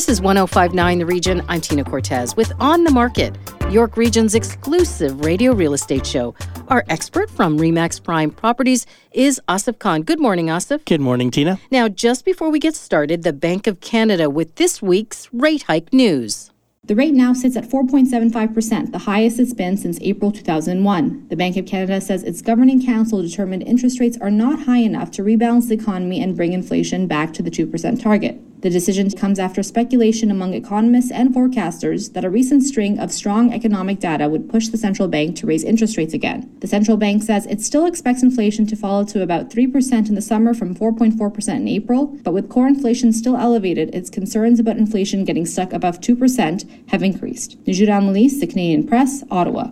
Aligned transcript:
This 0.00 0.08
is 0.08 0.22
1059 0.22 1.00
The 1.00 1.04
Region. 1.04 1.42
I'm 1.46 1.60
Tina 1.60 1.84
Cortez 1.84 2.34
with 2.34 2.54
On 2.58 2.84
the 2.84 2.90
Market, 2.90 3.36
York 3.70 3.98
Region's 3.98 4.34
exclusive 4.34 5.26
radio 5.26 5.52
real 5.52 5.74
estate 5.74 6.06
show. 6.06 6.34
Our 6.68 6.86
expert 6.88 7.28
from 7.28 7.58
REMAX 7.58 8.02
Prime 8.02 8.30
Properties 8.30 8.86
is 9.12 9.42
Asif 9.46 9.78
Khan. 9.78 10.00
Good 10.00 10.18
morning, 10.18 10.46
Asif. 10.46 10.86
Good 10.86 11.02
morning, 11.02 11.30
Tina. 11.30 11.60
Now, 11.70 11.90
just 11.90 12.24
before 12.24 12.48
we 12.48 12.58
get 12.58 12.74
started, 12.76 13.24
the 13.24 13.34
Bank 13.34 13.66
of 13.66 13.80
Canada 13.80 14.30
with 14.30 14.54
this 14.54 14.80
week's 14.80 15.28
rate 15.34 15.64
hike 15.64 15.92
news. 15.92 16.50
The 16.82 16.96
rate 16.96 17.12
now 17.12 17.34
sits 17.34 17.54
at 17.54 17.64
4.75%, 17.64 18.92
the 18.92 18.98
highest 19.00 19.38
it's 19.38 19.52
been 19.52 19.76
since 19.76 19.98
April 20.00 20.32
2001. 20.32 21.28
The 21.28 21.36
Bank 21.36 21.58
of 21.58 21.66
Canada 21.66 22.00
says 22.00 22.22
its 22.22 22.40
governing 22.40 22.82
council 22.82 23.20
determined 23.20 23.64
interest 23.64 24.00
rates 24.00 24.16
are 24.18 24.30
not 24.30 24.62
high 24.62 24.78
enough 24.78 25.10
to 25.12 25.22
rebalance 25.22 25.68
the 25.68 25.74
economy 25.74 26.22
and 26.22 26.34
bring 26.34 26.54
inflation 26.54 27.06
back 27.06 27.34
to 27.34 27.42
the 27.42 27.50
2% 27.50 28.02
target. 28.02 28.40
The 28.60 28.68
decision 28.68 29.10
comes 29.10 29.38
after 29.38 29.62
speculation 29.62 30.30
among 30.30 30.52
economists 30.52 31.10
and 31.10 31.34
forecasters 31.34 32.12
that 32.12 32.26
a 32.26 32.30
recent 32.30 32.62
string 32.62 32.98
of 32.98 33.10
strong 33.10 33.54
economic 33.54 34.00
data 34.00 34.28
would 34.28 34.50
push 34.50 34.68
the 34.68 34.76
central 34.76 35.08
bank 35.08 35.36
to 35.36 35.46
raise 35.46 35.64
interest 35.64 35.96
rates 35.96 36.12
again. 36.12 36.54
The 36.60 36.66
central 36.66 36.98
bank 36.98 37.22
says 37.22 37.46
it 37.46 37.62
still 37.62 37.86
expects 37.86 38.22
inflation 38.22 38.66
to 38.66 38.76
fall 38.76 39.06
to 39.06 39.22
about 39.22 39.48
3% 39.48 40.08
in 40.08 40.14
the 40.14 40.20
summer 40.20 40.52
from 40.52 40.74
4.4% 40.74 41.56
in 41.56 41.68
April, 41.68 42.08
but 42.22 42.34
with 42.34 42.50
core 42.50 42.68
inflation 42.68 43.14
still 43.14 43.36
elevated, 43.36 43.94
its 43.94 44.10
concerns 44.10 44.60
about 44.60 44.76
inflation 44.76 45.24
getting 45.24 45.46
stuck 45.46 45.72
above 45.72 46.00
2% 46.00 46.90
have 46.90 47.02
increased. 47.02 47.62
Najura 47.64 48.04
Melis, 48.04 48.40
The 48.40 48.46
Canadian 48.46 48.86
Press, 48.86 49.24
Ottawa. 49.30 49.70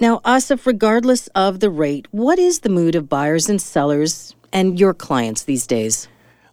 Now, 0.00 0.18
Asif, 0.24 0.66
regardless 0.66 1.28
of 1.36 1.60
the 1.60 1.70
rate, 1.70 2.08
what 2.10 2.40
is 2.40 2.60
the 2.60 2.68
mood 2.68 2.96
of 2.96 3.08
buyers 3.08 3.48
and 3.48 3.62
sellers 3.62 4.34
and 4.52 4.78
your 4.78 4.94
clients 4.94 5.44
these 5.44 5.66
days? 5.66 6.08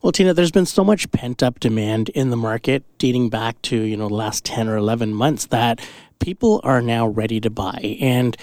Well, 0.05 0.11
Tina, 0.11 0.35
there's 0.35 0.51
been 0.51 0.67
so 0.67 0.83
much 0.83 1.09
pent 1.09 1.41
up 1.41 1.59
demand 1.59 2.09
in 2.09 2.29
the 2.29 2.37
market 2.37 2.83
dating 2.99 3.31
back 3.31 3.59
to, 3.63 3.75
you 3.75 3.97
know, 3.97 4.07
the 4.07 4.13
last 4.13 4.45
10 4.45 4.67
or 4.67 4.77
11 4.77 5.15
months 5.15 5.47
that 5.47 5.83
people 6.19 6.61
are 6.63 6.79
now 6.79 7.07
ready 7.07 7.41
to 7.41 7.49
buy. 7.49 7.97
And 7.99 8.37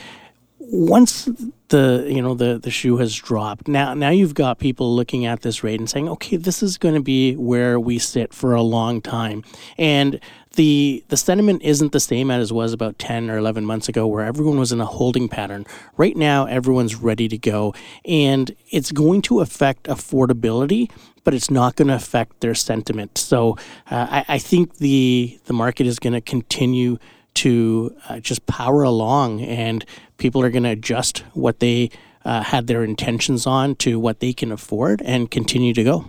once 0.58 1.28
the 1.69 2.06
you 2.08 2.22
know 2.22 2.34
the 2.34 2.58
the 2.58 2.70
shoe 2.70 2.96
has 2.96 3.14
dropped 3.16 3.66
now 3.66 3.94
now 3.94 4.10
you've 4.10 4.34
got 4.34 4.60
people 4.60 4.94
looking 4.94 5.27
at 5.27 5.42
this 5.42 5.64
rate 5.64 5.80
and 5.80 5.91
saying 5.91 6.08
okay 6.08 6.36
this 6.36 6.62
is 6.62 6.78
going 6.78 6.94
to 6.94 7.00
be 7.00 7.34
where 7.34 7.80
we 7.80 7.98
sit 7.98 8.32
for 8.32 8.54
a 8.54 8.62
long 8.62 9.00
time 9.00 9.42
and 9.76 10.20
the 10.54 11.02
the 11.08 11.16
sentiment 11.16 11.60
isn't 11.62 11.91
the 11.91 11.98
same 11.98 12.30
as 12.30 12.52
it 12.52 12.54
was 12.54 12.72
about 12.72 12.97
10 13.00 13.28
or 13.28 13.38
11 13.38 13.64
months 13.66 13.88
ago 13.88 14.06
where 14.06 14.24
everyone 14.24 14.58
was 14.58 14.70
in 14.70 14.80
a 14.80 14.86
holding 14.86 15.28
pattern 15.28 15.66
right 15.97 16.16
now 16.16 16.47
everyone's 16.47 16.94
ready 16.94 17.26
to 17.26 17.36
go 17.36 17.74
and 18.04 18.54
it's 18.70 18.92
going 18.92 19.20
to 19.20 19.41
affect 19.41 19.84
affordability 19.84 20.88
but 21.25 21.34
it's 21.34 21.51
not 21.51 21.77
going 21.77 21.89
to 21.89 21.95
affect 21.95 22.41
their 22.41 22.55
sentiment 22.55 23.19
so 23.19 23.56
uh, 23.91 24.06
I, 24.11 24.25
I 24.28 24.39
think 24.39 24.78
the 24.78 25.39
the 25.45 25.53
market 25.53 25.87
is 25.87 25.98
going 25.98 26.15
to 26.15 26.20
continue 26.20 26.98
to 27.34 27.95
uh, 28.09 28.20
just 28.20 28.47
power 28.47 28.83
along 28.83 29.41
and 29.41 29.84
people 30.19 30.43
are 30.43 30.50
going 30.50 30.65
to 30.65 30.70
adjust 30.70 31.20
what 31.33 31.61
they 31.61 31.91
uh, 32.25 32.43
had 32.43 32.67
their 32.67 32.84
intentions 32.84 33.47
on 33.47 33.75
to 33.77 33.98
what 33.98 34.20
they 34.20 34.33
can 34.33 34.53
afford 34.53 35.03
and 35.03 35.31
continue 35.31 35.73
to 35.75 35.83
go 35.83 36.05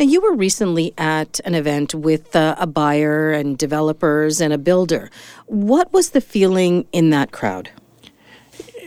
now, 0.00 0.06
you 0.06 0.22
were 0.22 0.34
recently 0.34 0.94
at 0.96 1.40
an 1.44 1.54
event 1.54 1.94
with 1.94 2.34
uh, 2.34 2.54
a 2.58 2.66
buyer 2.66 3.32
and 3.32 3.58
developers 3.58 4.40
and 4.40 4.50
a 4.50 4.56
builder. 4.56 5.10
What 5.44 5.92
was 5.92 6.10
the 6.10 6.22
feeling 6.22 6.86
in 6.90 7.10
that 7.10 7.32
crowd? 7.32 7.68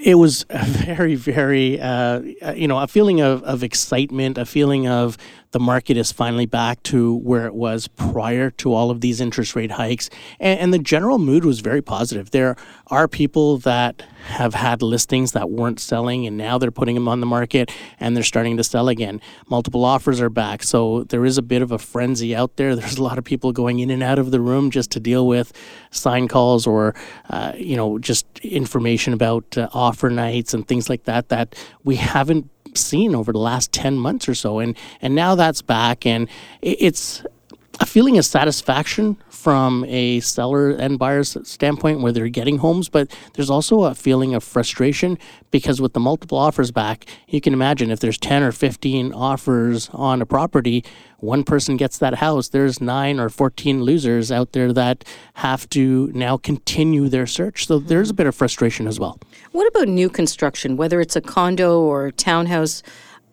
It 0.04 0.16
was 0.16 0.44
a 0.50 0.66
very, 0.66 1.14
very, 1.14 1.80
uh, 1.80 2.22
you 2.56 2.68
know, 2.68 2.80
a 2.80 2.88
feeling 2.88 3.22
of, 3.22 3.44
of 3.44 3.64
excitement, 3.64 4.40
a 4.40 4.46
feeling 4.46 4.88
of 4.88 5.20
the 5.54 5.60
market 5.60 5.96
is 5.96 6.12
finally 6.12 6.46
back 6.46 6.82
to 6.84 7.16
where 7.18 7.46
it 7.46 7.54
was 7.54 7.88
prior 7.88 8.50
to 8.50 8.74
all 8.74 8.90
of 8.90 9.02
these 9.02 9.22
interest 9.22 9.56
rate 9.56 9.72
hikes. 9.72 10.10
And, 10.40 10.60
and, 10.60 10.74
the 10.74 10.80
general 10.80 11.20
mood 11.20 11.46
was 11.46 11.60
very 11.60 11.82
positive. 11.82 12.32
There 12.32 12.56
are 12.88 13.08
people 13.08 13.60
that 13.60 14.02
have 14.26 14.56
had 14.56 14.82
listings 14.82 15.34
that 15.34 15.52
weren't 15.52 15.80
selling 15.80 16.26
and 16.26 16.38
now 16.38 16.58
they're 16.58 16.72
putting 16.72 16.96
them 16.96 17.08
on 17.08 17.20
the 17.20 17.28
market 17.28 17.72
and 18.00 18.16
they're 18.16 18.24
starting 18.24 18.58
to 18.58 18.64
sell 18.64 18.90
again. 18.90 19.22
Multiple 19.48 19.86
offers 19.86 20.20
are 20.20 20.30
back. 20.30 20.64
So 20.64 21.04
there 21.04 21.24
is 21.24 21.38
a 21.38 21.44
bit 21.44 21.62
of 21.62 21.72
a 21.72 21.78
frenzy 21.78 22.36
out 22.36 22.56
there. 22.56 22.76
There's 22.76 22.98
a 22.98 23.04
lot 23.04 23.20
of 23.20 23.24
people 23.24 23.52
going 23.52 23.80
in 23.80 23.92
and 23.92 24.02
out 24.02 24.18
of 24.18 24.32
the 24.32 24.42
room 24.42 24.72
just 24.72 24.90
to 24.92 25.00
deal 25.00 25.28
with 25.28 25.54
sign 25.92 26.28
calls 26.28 26.66
or, 26.66 26.96
uh, 27.30 27.54
you 27.56 27.76
know, 27.76 28.00
just 28.00 28.26
information 28.40 29.14
about 29.14 29.58
uh, 29.58 29.70
offer 29.74 30.10
nights 30.10 30.54
and 30.56 30.68
things 30.68 30.90
like 30.90 31.04
that 31.04 31.30
that 31.30 31.56
we 31.84 31.98
haven't 31.98 32.50
seen 32.78 33.16
over 33.16 33.32
the 33.32 33.40
last 33.40 33.72
10 33.72 33.98
months 33.98 34.28
or 34.28 34.36
so 34.36 34.60
and 34.60 34.78
and 35.02 35.16
now 35.16 35.36
that's 35.36 35.62
back 35.62 36.06
and 36.06 36.28
it's 36.62 37.24
a 37.80 37.86
feeling 37.86 38.18
of 38.18 38.26
satisfaction 38.26 39.18
from 39.44 39.84
a 39.90 40.22
seller 40.22 40.70
and 40.70 40.98
buyer's 40.98 41.36
standpoint 41.44 42.00
where 42.00 42.14
they're 42.14 42.30
getting 42.30 42.60
homes, 42.60 42.88
but 42.88 43.14
there's 43.34 43.50
also 43.50 43.84
a 43.84 43.94
feeling 43.94 44.34
of 44.34 44.42
frustration 44.42 45.20
because 45.52 45.82
with 45.82 45.92
the 45.92 46.00
multiple 46.00 46.38
offers 46.38 46.72
back, 46.72 47.06
you 47.28 47.42
can 47.42 47.52
imagine 47.52 47.92
if 47.92 48.00
there's 48.00 48.18
10 48.18 48.42
or 48.42 48.54
15 48.54 49.12
offers 49.12 49.90
on 49.92 50.22
a 50.22 50.26
property, 50.26 50.82
one 51.18 51.44
person 51.44 51.76
gets 51.76 51.98
that 51.98 52.16
house, 52.16 52.48
there's 52.48 52.80
9 52.80 53.20
or 53.20 53.28
14 53.28 53.84
losers 53.84 54.32
out 54.32 54.54
there 54.54 54.72
that 54.72 55.04
have 55.34 55.70
to 55.72 56.10
now 56.14 56.38
continue 56.38 57.10
their 57.10 57.28
search. 57.28 57.68
So 57.68 57.80
mm-hmm. 57.80 57.90
there's 57.90 58.12
a 58.12 58.14
bit 58.14 58.28
of 58.28 58.36
frustration 58.36 58.88
as 58.88 58.98
well. 58.98 59.20
What 59.52 59.68
about 59.68 59.90
new 59.90 60.10
construction, 60.10 60.78
whether 60.78 61.02
it's 61.02 61.18
a 61.18 61.22
condo 61.22 61.82
or 61.82 62.12
townhouse? 62.12 62.82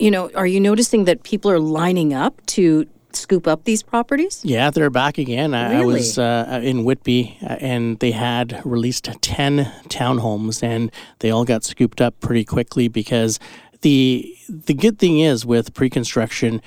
You 0.00 0.10
know, 0.10 0.28
are 0.34 0.46
you 0.46 0.58
noticing 0.58 1.04
that 1.04 1.22
people 1.22 1.52
are 1.52 1.60
lining 1.60 2.12
up 2.12 2.44
to 2.46 2.88
scoop 3.16 3.46
up 3.46 3.64
these 3.64 3.82
properties? 3.82 4.40
Yeah, 4.44 4.70
they're 4.70 4.90
back 4.90 5.18
again. 5.18 5.54
I, 5.54 5.78
really? 5.78 5.82
I 5.82 5.98
was 5.98 6.18
uh, 6.18 6.60
in 6.62 6.84
Whitby 6.84 7.38
uh, 7.42 7.56
and 7.60 7.98
they 7.98 8.10
had 8.12 8.60
released 8.64 9.04
10 9.20 9.70
townhomes 9.88 10.62
and 10.62 10.90
they 11.20 11.30
all 11.30 11.44
got 11.44 11.64
scooped 11.64 12.00
up 12.00 12.18
pretty 12.20 12.44
quickly 12.44 12.88
because 12.88 13.38
the 13.82 14.36
the 14.48 14.74
good 14.74 14.98
thing 14.98 15.20
is 15.20 15.46
with 15.46 15.72
pre-construction 15.74 16.60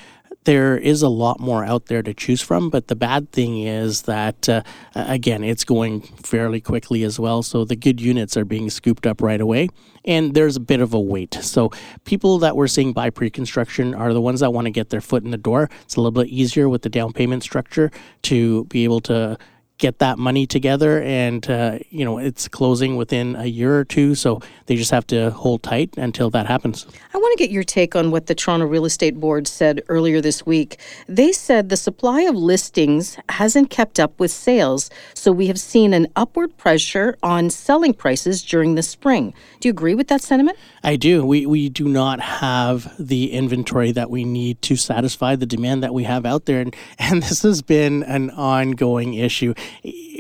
there 0.46 0.78
is 0.78 1.02
a 1.02 1.10
lot 1.10 1.40
more 1.40 1.64
out 1.64 1.86
there 1.88 2.02
to 2.02 2.14
choose 2.14 2.42
from. 2.42 2.70
But 2.70 2.88
the 2.88 2.96
bad 2.96 3.32
thing 3.32 3.60
is 3.60 4.04
that, 4.04 4.48
uh, 4.50 4.64
again, 4.96 5.44
it's 5.44 5.64
going 5.64 6.02
fairly 6.02 6.62
quickly 6.62 7.04
as 7.04 7.20
well. 7.20 7.44
So 7.44 7.66
the 7.66 7.76
good 7.76 8.02
units 8.02 8.36
are 8.38 8.46
being 8.46 8.70
scooped 8.70 9.08
up 9.08 9.22
right 9.22 9.42
away. 9.42 9.70
And 10.06 10.34
there's 10.34 10.58
a 10.58 10.60
bit 10.60 10.82
of 10.82 10.94
a 10.94 11.00
wait. 11.00 11.34
So 11.36 11.72
people 12.04 12.38
that 12.40 12.56
we're 12.56 12.68
seeing 12.68 12.92
buy 12.94 13.10
pre 13.10 13.30
construction 13.30 13.94
are 13.96 14.14
the 14.14 14.22
ones 14.22 14.42
that 14.42 14.52
want 14.52 14.66
to 14.66 14.72
get 14.72 14.90
their 14.90 15.02
foot 15.02 15.24
in 15.24 15.32
the 15.32 15.38
door. 15.38 15.70
It's 15.84 15.96
a 15.96 16.02
little 16.02 16.12
bit 16.12 16.28
easier 16.28 16.68
with 16.68 16.82
the 16.82 16.90
down 16.90 17.14
payment 17.14 17.44
structure 17.44 17.90
to 18.24 18.66
be 18.66 18.84
able 18.84 19.00
to 19.02 19.38
get 19.84 20.00
that 20.00 20.18
money 20.18 20.48
together 20.48 21.02
and 21.02 21.50
uh, 21.50 21.78
you 21.90 22.06
know 22.06 22.18
it's 22.18 22.48
closing 22.48 22.96
within 22.96 23.36
a 23.36 23.48
year 23.48 23.78
or 23.78 23.84
two 23.84 24.16
so 24.16 24.40
they 24.68 24.78
just 24.78 24.92
have 24.92 25.06
to 25.06 25.30
hold 25.32 25.62
tight 25.62 25.94
until 25.98 26.30
that 26.30 26.46
happens. 26.46 26.88
I 27.14 27.18
want 27.18 27.38
to 27.38 27.44
get 27.44 27.52
your 27.52 27.66
take 27.66 27.94
on 27.94 28.10
what 28.10 28.28
the 28.28 28.34
toronto 28.34 28.66
real 28.66 28.86
estate 28.86 29.20
board 29.20 29.46
said 29.46 29.84
earlier 29.90 30.22
this 30.22 30.46
week. 30.46 30.80
They 31.10 31.34
said 31.34 31.68
the 31.68 31.76
supply 31.76 32.22
of 32.22 32.36
listings 32.36 33.18
hasn't 33.28 33.70
kept 33.70 34.00
up 34.00 34.18
with 34.22 34.32
sales 34.32 34.90
so 35.14 35.34
we 35.34 35.48
have 35.48 35.60
seen 35.60 35.94
an 35.94 36.08
upward 36.16 36.56
pressure 36.58 37.18
on 37.22 37.50
selling 37.50 37.94
prices 37.94 38.42
during 38.42 38.76
the 38.76 38.84
spring. 38.84 39.34
Do 39.60 39.68
you 39.68 39.72
agree 39.72 39.96
with 39.96 40.08
that 40.08 40.22
sentiment? 40.22 40.58
I 40.82 40.96
do. 40.96 41.26
We, 41.26 41.46
we 41.46 41.68
do 41.68 41.90
not 41.90 42.22
have 42.22 42.94
the 42.98 43.34
inventory 43.34 43.92
that 43.92 44.10
we 44.10 44.24
need 44.24 44.62
to 44.62 44.78
satisfy 44.78 45.36
the 45.36 45.46
demand 45.46 45.84
that 45.84 45.94
we 45.94 46.06
have 46.06 46.26
out 46.26 46.46
there 46.46 46.62
and, 46.62 46.74
and 46.98 47.22
this 47.24 47.42
has 47.42 47.62
been 47.62 48.04
an 48.04 48.30
ongoing 48.30 49.14
issue 49.16 49.54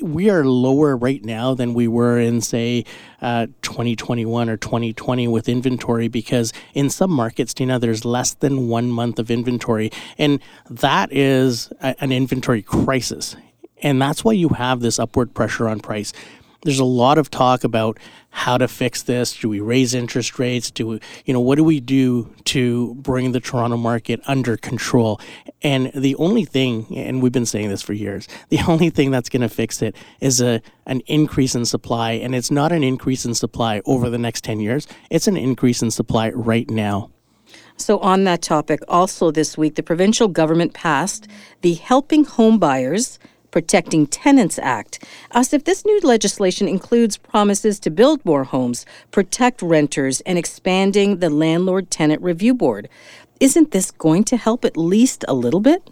we 0.01 0.29
are 0.29 0.45
lower 0.45 0.95
right 0.95 1.23
now 1.23 1.53
than 1.53 1.73
we 1.73 1.87
were 1.87 2.19
in, 2.19 2.41
say, 2.41 2.85
uh, 3.21 3.47
2021 3.61 4.49
or 4.49 4.57
2020 4.57 5.27
with 5.27 5.47
inventory 5.49 6.07
because 6.07 6.53
in 6.73 6.89
some 6.89 7.11
markets, 7.11 7.53
Tina, 7.53 7.79
there's 7.79 8.05
less 8.05 8.33
than 8.33 8.67
one 8.67 8.89
month 8.89 9.19
of 9.19 9.31
inventory. 9.31 9.91
And 10.17 10.41
that 10.69 11.11
is 11.11 11.71
a, 11.81 11.95
an 12.03 12.11
inventory 12.11 12.61
crisis. 12.61 13.35
And 13.81 14.01
that's 14.01 14.23
why 14.23 14.33
you 14.33 14.49
have 14.49 14.79
this 14.79 14.99
upward 14.99 15.33
pressure 15.33 15.67
on 15.67 15.79
price 15.79 16.13
there's 16.63 16.79
a 16.79 16.85
lot 16.85 17.17
of 17.17 17.29
talk 17.29 17.63
about 17.63 17.99
how 18.33 18.57
to 18.57 18.67
fix 18.67 19.03
this. 19.03 19.37
Do 19.39 19.47
we 19.47 19.59
raise 19.59 19.93
interest 19.93 20.39
rates? 20.39 20.71
Do 20.71 20.87
we, 20.87 20.99
you 21.23 21.33
know, 21.33 21.39
what 21.39 21.55
do 21.55 21.63
we 21.63 21.79
do 21.79 22.33
to 22.45 22.95
bring 22.95 23.31
the 23.31 23.39
Toronto 23.39 23.77
market 23.77 24.21
under 24.27 24.57
control? 24.57 25.21
And 25.61 25.91
the 25.93 26.15
only 26.15 26.43
thing, 26.43 26.87
and 26.97 27.21
we've 27.21 27.31
been 27.31 27.45
saying 27.45 27.69
this 27.69 27.83
for 27.83 27.93
years, 27.93 28.27
the 28.49 28.59
only 28.67 28.89
thing 28.89 29.11
that's 29.11 29.29
going 29.29 29.43
to 29.43 29.49
fix 29.49 29.81
it 29.81 29.95
is 30.19 30.41
a 30.41 30.61
an 30.85 31.01
increase 31.05 31.55
in 31.55 31.63
supply, 31.63 32.11
and 32.11 32.35
it's 32.35 32.51
not 32.51 32.71
an 32.71 32.83
increase 32.83 33.23
in 33.23 33.33
supply 33.35 33.81
over 33.85 34.09
the 34.09 34.17
next 34.17 34.43
10 34.43 34.59
years. 34.59 34.87
It's 35.09 35.27
an 35.27 35.37
increase 35.37 35.81
in 35.81 35.91
supply 35.91 36.31
right 36.31 36.69
now. 36.69 37.11
So, 37.77 37.99
on 37.99 38.23
that 38.25 38.41
topic, 38.41 38.81
also 38.87 39.31
this 39.31 39.57
week, 39.57 39.75
the 39.75 39.83
provincial 39.83 40.27
government 40.27 40.73
passed 40.73 41.27
the 41.61 41.75
Helping 41.75 42.25
Homebuyers 42.25 43.19
Protecting 43.53 44.07
Tenants 44.07 44.57
Act. 44.57 45.05
Asif, 45.31 45.65
this 45.65 45.85
new 45.85 45.99
legislation 45.99 46.67
includes 46.67 47.17
promises 47.17 47.79
to 47.81 47.91
build 47.91 48.25
more 48.25 48.45
homes, 48.45 48.83
protect 49.11 49.61
renters, 49.61 50.21
and 50.21 50.39
expanding 50.39 51.19
the 51.19 51.29
Landlord 51.29 51.91
Tenant 51.91 52.19
Review 52.23 52.55
Board. 52.55 52.89
Isn't 53.39 53.69
this 53.69 53.91
going 53.91 54.23
to 54.23 54.37
help 54.37 54.65
at 54.65 54.75
least 54.75 55.23
a 55.27 55.35
little 55.35 55.59
bit? 55.59 55.87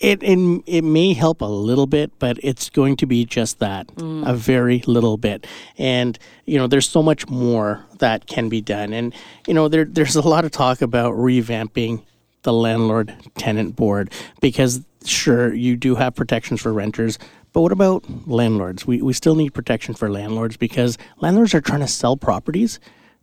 It, 0.00 0.20
it, 0.24 0.62
it 0.66 0.82
may 0.82 1.12
help 1.12 1.42
a 1.42 1.44
little 1.44 1.86
bit, 1.86 2.10
but 2.18 2.40
it's 2.42 2.70
going 2.70 2.96
to 2.96 3.06
be 3.06 3.24
just 3.24 3.60
that 3.60 3.86
mm. 3.94 4.28
a 4.28 4.34
very 4.34 4.82
little 4.88 5.16
bit. 5.16 5.46
And, 5.78 6.18
you 6.44 6.58
know, 6.58 6.66
there's 6.66 6.88
so 6.88 7.04
much 7.04 7.28
more 7.28 7.86
that 8.00 8.26
can 8.26 8.48
be 8.48 8.60
done. 8.60 8.92
And, 8.92 9.14
you 9.46 9.54
know, 9.54 9.68
there, 9.68 9.84
there's 9.84 10.16
a 10.16 10.28
lot 10.28 10.44
of 10.44 10.50
talk 10.50 10.82
about 10.82 11.14
revamping 11.14 12.02
the 12.42 12.52
landlord 12.52 13.14
tenant 13.36 13.76
board 13.76 14.10
because, 14.40 14.80
sure, 15.08 15.52
you 15.52 15.76
do 15.76 15.94
have 15.94 16.14
protections 16.14 16.60
for 16.60 16.72
renters, 16.72 17.18
but 17.52 17.60
what 17.60 17.72
about 17.72 18.04
landlords? 18.26 18.86
We, 18.86 19.02
we 19.02 19.12
still 19.12 19.34
need 19.34 19.54
protection 19.54 19.94
for 19.94 20.10
landlords 20.10 20.56
because 20.56 20.98
landlords 21.18 21.54
are 21.54 21.60
trying 21.60 21.80
to 21.80 21.88
sell 21.88 22.16
properties 22.16 22.80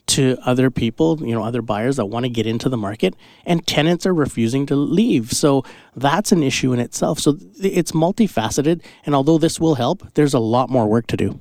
to 0.08 0.38
other 0.44 0.72
people, 0.72 1.20
you 1.22 1.34
know, 1.34 1.44
other 1.44 1.62
buyers 1.62 1.98
that 1.98 2.08
want 2.08 2.26
to 2.26 2.30
get 2.30 2.48
into 2.48 2.68
the 2.68 2.78
market, 2.78 3.16
and 3.46 3.66
tenants 3.68 4.06
are 4.06 4.14
refusing 4.14 4.66
to 4.66 4.76
leave. 4.76 5.32
So 5.32 5.64
that's 5.96 6.32
an 6.32 6.42
issue 6.42 6.74
in 6.74 6.80
itself. 6.80 7.20
So 7.20 7.38
it's 7.60 7.92
multifaceted, 7.92 8.82
and 9.06 9.14
although 9.14 9.38
this 9.38 9.60
will 9.60 9.76
help, 9.76 10.14
there's 10.16 10.34
a 10.34 10.40
lot 10.40 10.70
more 10.70 10.88
work 10.88 11.06
to 11.08 11.18
do. 11.18 11.40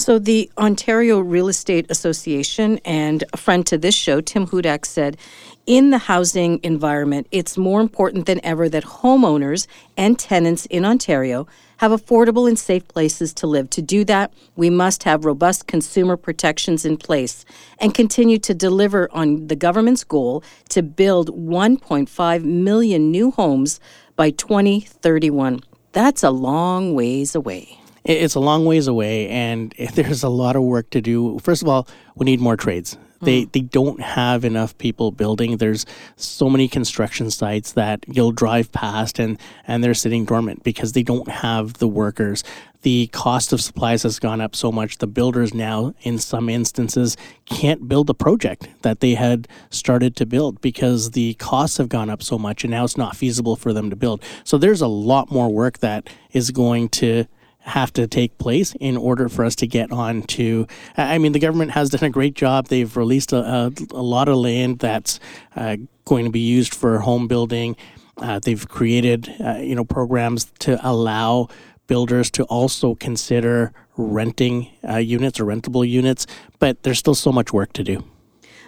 So, 0.00 0.18
the 0.18 0.50
Ontario 0.56 1.20
Real 1.20 1.48
Estate 1.48 1.84
Association 1.90 2.80
and 2.86 3.22
a 3.34 3.36
friend 3.36 3.66
to 3.66 3.76
this 3.76 3.94
show, 3.94 4.22
Tim 4.22 4.46
Hudak, 4.46 4.86
said 4.86 5.18
in 5.66 5.90
the 5.90 5.98
housing 5.98 6.58
environment, 6.62 7.26
it's 7.30 7.58
more 7.58 7.82
important 7.82 8.24
than 8.24 8.42
ever 8.42 8.66
that 8.70 8.82
homeowners 8.82 9.66
and 9.98 10.18
tenants 10.18 10.64
in 10.64 10.86
Ontario 10.86 11.46
have 11.76 11.92
affordable 11.92 12.48
and 12.48 12.58
safe 12.58 12.88
places 12.88 13.34
to 13.34 13.46
live. 13.46 13.68
To 13.70 13.82
do 13.82 14.02
that, 14.06 14.32
we 14.56 14.70
must 14.70 15.02
have 15.02 15.26
robust 15.26 15.66
consumer 15.66 16.16
protections 16.16 16.86
in 16.86 16.96
place 16.96 17.44
and 17.78 17.92
continue 17.92 18.38
to 18.38 18.54
deliver 18.54 19.06
on 19.12 19.48
the 19.48 19.54
government's 19.54 20.02
goal 20.02 20.42
to 20.70 20.82
build 20.82 21.28
1.5 21.28 22.44
million 22.44 23.10
new 23.10 23.32
homes 23.32 23.80
by 24.16 24.30
2031. 24.30 25.60
That's 25.92 26.22
a 26.22 26.30
long 26.30 26.94
ways 26.94 27.34
away. 27.34 27.79
It's 28.04 28.34
a 28.34 28.40
long 28.40 28.64
ways 28.64 28.86
away, 28.86 29.28
and 29.28 29.74
there's 29.94 30.22
a 30.22 30.28
lot 30.28 30.56
of 30.56 30.62
work 30.62 30.90
to 30.90 31.00
do. 31.00 31.38
First 31.40 31.62
of 31.62 31.68
all, 31.68 31.86
we 32.14 32.24
need 32.24 32.40
more 32.40 32.56
trades. 32.56 32.96
They 33.22 33.42
mm. 33.42 33.52
they 33.52 33.60
don't 33.60 34.00
have 34.00 34.44
enough 34.44 34.76
people 34.78 35.10
building. 35.10 35.58
There's 35.58 35.86
so 36.16 36.48
many 36.48 36.68
construction 36.68 37.30
sites 37.30 37.72
that 37.72 38.04
you'll 38.08 38.32
drive 38.32 38.72
past 38.72 39.18
and 39.18 39.38
and 39.66 39.84
they're 39.84 39.94
sitting 39.94 40.24
dormant 40.24 40.62
because 40.62 40.92
they 40.92 41.02
don't 41.02 41.28
have 41.28 41.74
the 41.74 41.88
workers. 41.88 42.42
The 42.82 43.08
cost 43.08 43.52
of 43.52 43.60
supplies 43.60 44.04
has 44.04 44.18
gone 44.18 44.40
up 44.40 44.56
so 44.56 44.72
much. 44.72 44.98
The 44.98 45.06
builders 45.06 45.52
now, 45.52 45.92
in 46.00 46.18
some 46.18 46.48
instances, 46.48 47.14
can't 47.44 47.86
build 47.86 48.08
a 48.08 48.14
project 48.14 48.68
that 48.80 49.00
they 49.00 49.14
had 49.14 49.46
started 49.68 50.16
to 50.16 50.24
build 50.24 50.62
because 50.62 51.10
the 51.10 51.34
costs 51.34 51.76
have 51.76 51.90
gone 51.90 52.08
up 52.08 52.22
so 52.22 52.38
much, 52.38 52.64
and 52.64 52.70
now 52.70 52.84
it's 52.84 52.96
not 52.96 53.16
feasible 53.16 53.54
for 53.54 53.74
them 53.74 53.90
to 53.90 53.96
build. 53.96 54.22
So 54.44 54.56
there's 54.56 54.80
a 54.80 54.88
lot 54.88 55.30
more 55.30 55.50
work 55.50 55.78
that 55.80 56.08
is 56.32 56.50
going 56.50 56.88
to 56.88 57.26
have 57.60 57.92
to 57.92 58.06
take 58.06 58.36
place 58.38 58.74
in 58.80 58.96
order 58.96 59.28
for 59.28 59.44
us 59.44 59.54
to 59.56 59.66
get 59.66 59.92
on 59.92 60.22
to. 60.22 60.66
I 60.96 61.18
mean, 61.18 61.32
the 61.32 61.38
government 61.38 61.72
has 61.72 61.90
done 61.90 62.04
a 62.04 62.10
great 62.10 62.34
job. 62.34 62.68
They've 62.68 62.96
released 62.96 63.32
a, 63.32 63.38
a, 63.38 63.72
a 63.90 64.02
lot 64.02 64.28
of 64.28 64.36
land 64.36 64.78
that's 64.78 65.20
uh, 65.56 65.76
going 66.04 66.24
to 66.24 66.30
be 66.30 66.40
used 66.40 66.74
for 66.74 66.98
home 66.98 67.28
building. 67.28 67.76
Uh, 68.16 68.38
they've 68.38 68.66
created, 68.68 69.32
uh, 69.40 69.58
you 69.58 69.74
know, 69.74 69.84
programs 69.84 70.50
to 70.60 70.78
allow 70.86 71.48
builders 71.86 72.30
to 72.30 72.44
also 72.44 72.94
consider 72.94 73.72
renting 73.96 74.70
uh, 74.88 74.96
units 74.96 75.40
or 75.40 75.44
rentable 75.44 75.86
units, 75.88 76.26
but 76.58 76.82
there's 76.82 76.98
still 76.98 77.14
so 77.14 77.32
much 77.32 77.52
work 77.52 77.72
to 77.72 77.82
do. 77.82 78.04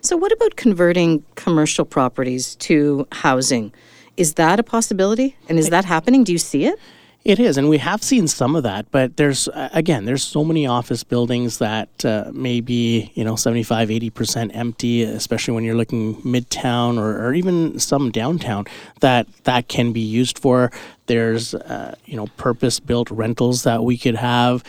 So, 0.00 0.16
what 0.16 0.32
about 0.32 0.56
converting 0.56 1.24
commercial 1.36 1.84
properties 1.84 2.56
to 2.56 3.06
housing? 3.12 3.72
Is 4.16 4.34
that 4.34 4.58
a 4.58 4.62
possibility? 4.62 5.36
And 5.48 5.58
is 5.58 5.70
that 5.70 5.84
happening? 5.84 6.24
Do 6.24 6.32
you 6.32 6.38
see 6.38 6.64
it? 6.64 6.78
It 7.24 7.38
is, 7.38 7.56
and 7.56 7.68
we 7.68 7.78
have 7.78 8.02
seen 8.02 8.26
some 8.26 8.56
of 8.56 8.64
that, 8.64 8.90
but 8.90 9.16
there's 9.16 9.48
again, 9.54 10.06
there's 10.06 10.24
so 10.24 10.44
many 10.44 10.66
office 10.66 11.04
buildings 11.04 11.58
that 11.58 12.04
uh, 12.04 12.32
may 12.32 12.60
be 12.60 13.12
you 13.14 13.22
know 13.22 13.36
75, 13.36 13.92
80 13.92 14.10
percent 14.10 14.56
empty, 14.56 15.04
especially 15.04 15.54
when 15.54 15.62
you're 15.62 15.76
looking 15.76 16.16
midtown 16.22 16.98
or, 16.98 17.24
or 17.24 17.32
even 17.32 17.78
some 17.78 18.10
downtown 18.10 18.64
that 19.00 19.28
that 19.44 19.68
can 19.68 19.92
be 19.92 20.00
used 20.00 20.36
for. 20.36 20.72
There's 21.06 21.54
uh, 21.54 21.94
you 22.06 22.16
know 22.16 22.26
purpose 22.38 22.80
built 22.80 23.08
rentals 23.12 23.62
that 23.62 23.84
we 23.84 23.96
could 23.96 24.16
have. 24.16 24.64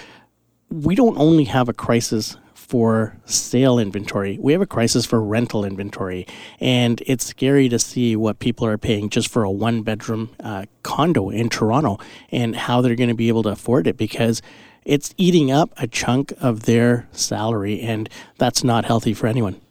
We 0.70 0.94
don't 0.94 1.18
only 1.18 1.46
have 1.46 1.70
a 1.70 1.74
crisis 1.74 2.38
for 2.74 3.16
sale 3.26 3.78
inventory. 3.78 4.40
We 4.42 4.52
have 4.52 4.62
a 4.64 4.66
crisis 4.66 5.06
for 5.06 5.22
rental 5.22 5.64
inventory. 5.64 6.26
And 6.60 7.04
it's 7.06 7.24
scary 7.24 7.70
to 7.70 7.78
see 7.78 8.16
what 8.16 8.40
people 8.40 8.66
are 8.66 8.80
paying 8.80 9.12
just 9.12 9.28
for 9.28 9.44
a 9.44 9.52
one 9.52 9.84
bedroom 9.84 10.32
uh, 10.40 10.66
condo 10.82 11.30
in 11.30 11.50
Toronto 11.50 12.00
and 12.32 12.56
how 12.56 12.82
they're 12.82 12.96
going 12.96 13.10
to 13.10 13.16
be 13.16 13.28
able 13.28 13.44
to 13.44 13.50
afford 13.50 13.86
it 13.86 13.96
because 13.96 14.42
it's 14.86 15.14
eating 15.18 15.52
up 15.52 15.70
a 15.78 15.86
chunk 15.86 16.34
of 16.42 16.64
their 16.64 17.08
salary. 17.12 17.80
And 17.80 18.10
that's 18.40 18.64
not 18.64 18.86
healthy 18.86 19.14
for 19.14 19.28
anyone. 19.28 19.62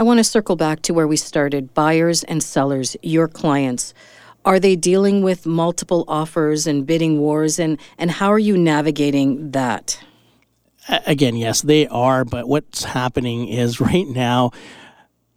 I 0.00 0.02
want 0.02 0.18
to 0.18 0.24
circle 0.24 0.56
back 0.56 0.82
to 0.82 0.92
where 0.92 1.06
we 1.06 1.16
started 1.16 1.74
buyers 1.74 2.24
and 2.24 2.42
sellers, 2.42 2.96
your 3.02 3.28
clients. 3.28 3.94
Are 4.44 4.58
they 4.58 4.74
dealing 4.74 5.22
with 5.22 5.46
multiple 5.46 6.04
offers 6.08 6.66
and 6.66 6.84
bidding 6.84 7.20
wars? 7.20 7.60
And, 7.60 7.78
and 7.98 8.10
how 8.10 8.32
are 8.32 8.40
you 8.40 8.58
navigating 8.58 9.52
that? 9.52 10.02
Again, 10.88 11.36
yes, 11.36 11.62
they 11.62 11.86
are. 11.88 12.24
But 12.24 12.48
what's 12.48 12.84
happening 12.84 13.48
is 13.48 13.80
right 13.80 14.06
now, 14.06 14.50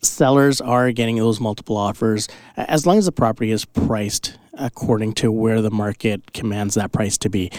sellers 0.02 0.62
are 0.62 0.92
getting 0.92 1.18
those 1.18 1.40
multiple 1.40 1.78
offers 1.78 2.28
as 2.56 2.86
long 2.86 2.98
as 2.98 3.06
the 3.06 3.12
property 3.12 3.52
is 3.52 3.66
priced 3.66 4.38
according 4.54 5.14
to 5.14 5.32
where 5.32 5.62
the 5.62 5.72
market 5.72 6.34
commands 6.34 6.76
that 6.76 6.92
price 6.92 7.18
to 7.18 7.30
be. 7.30 7.52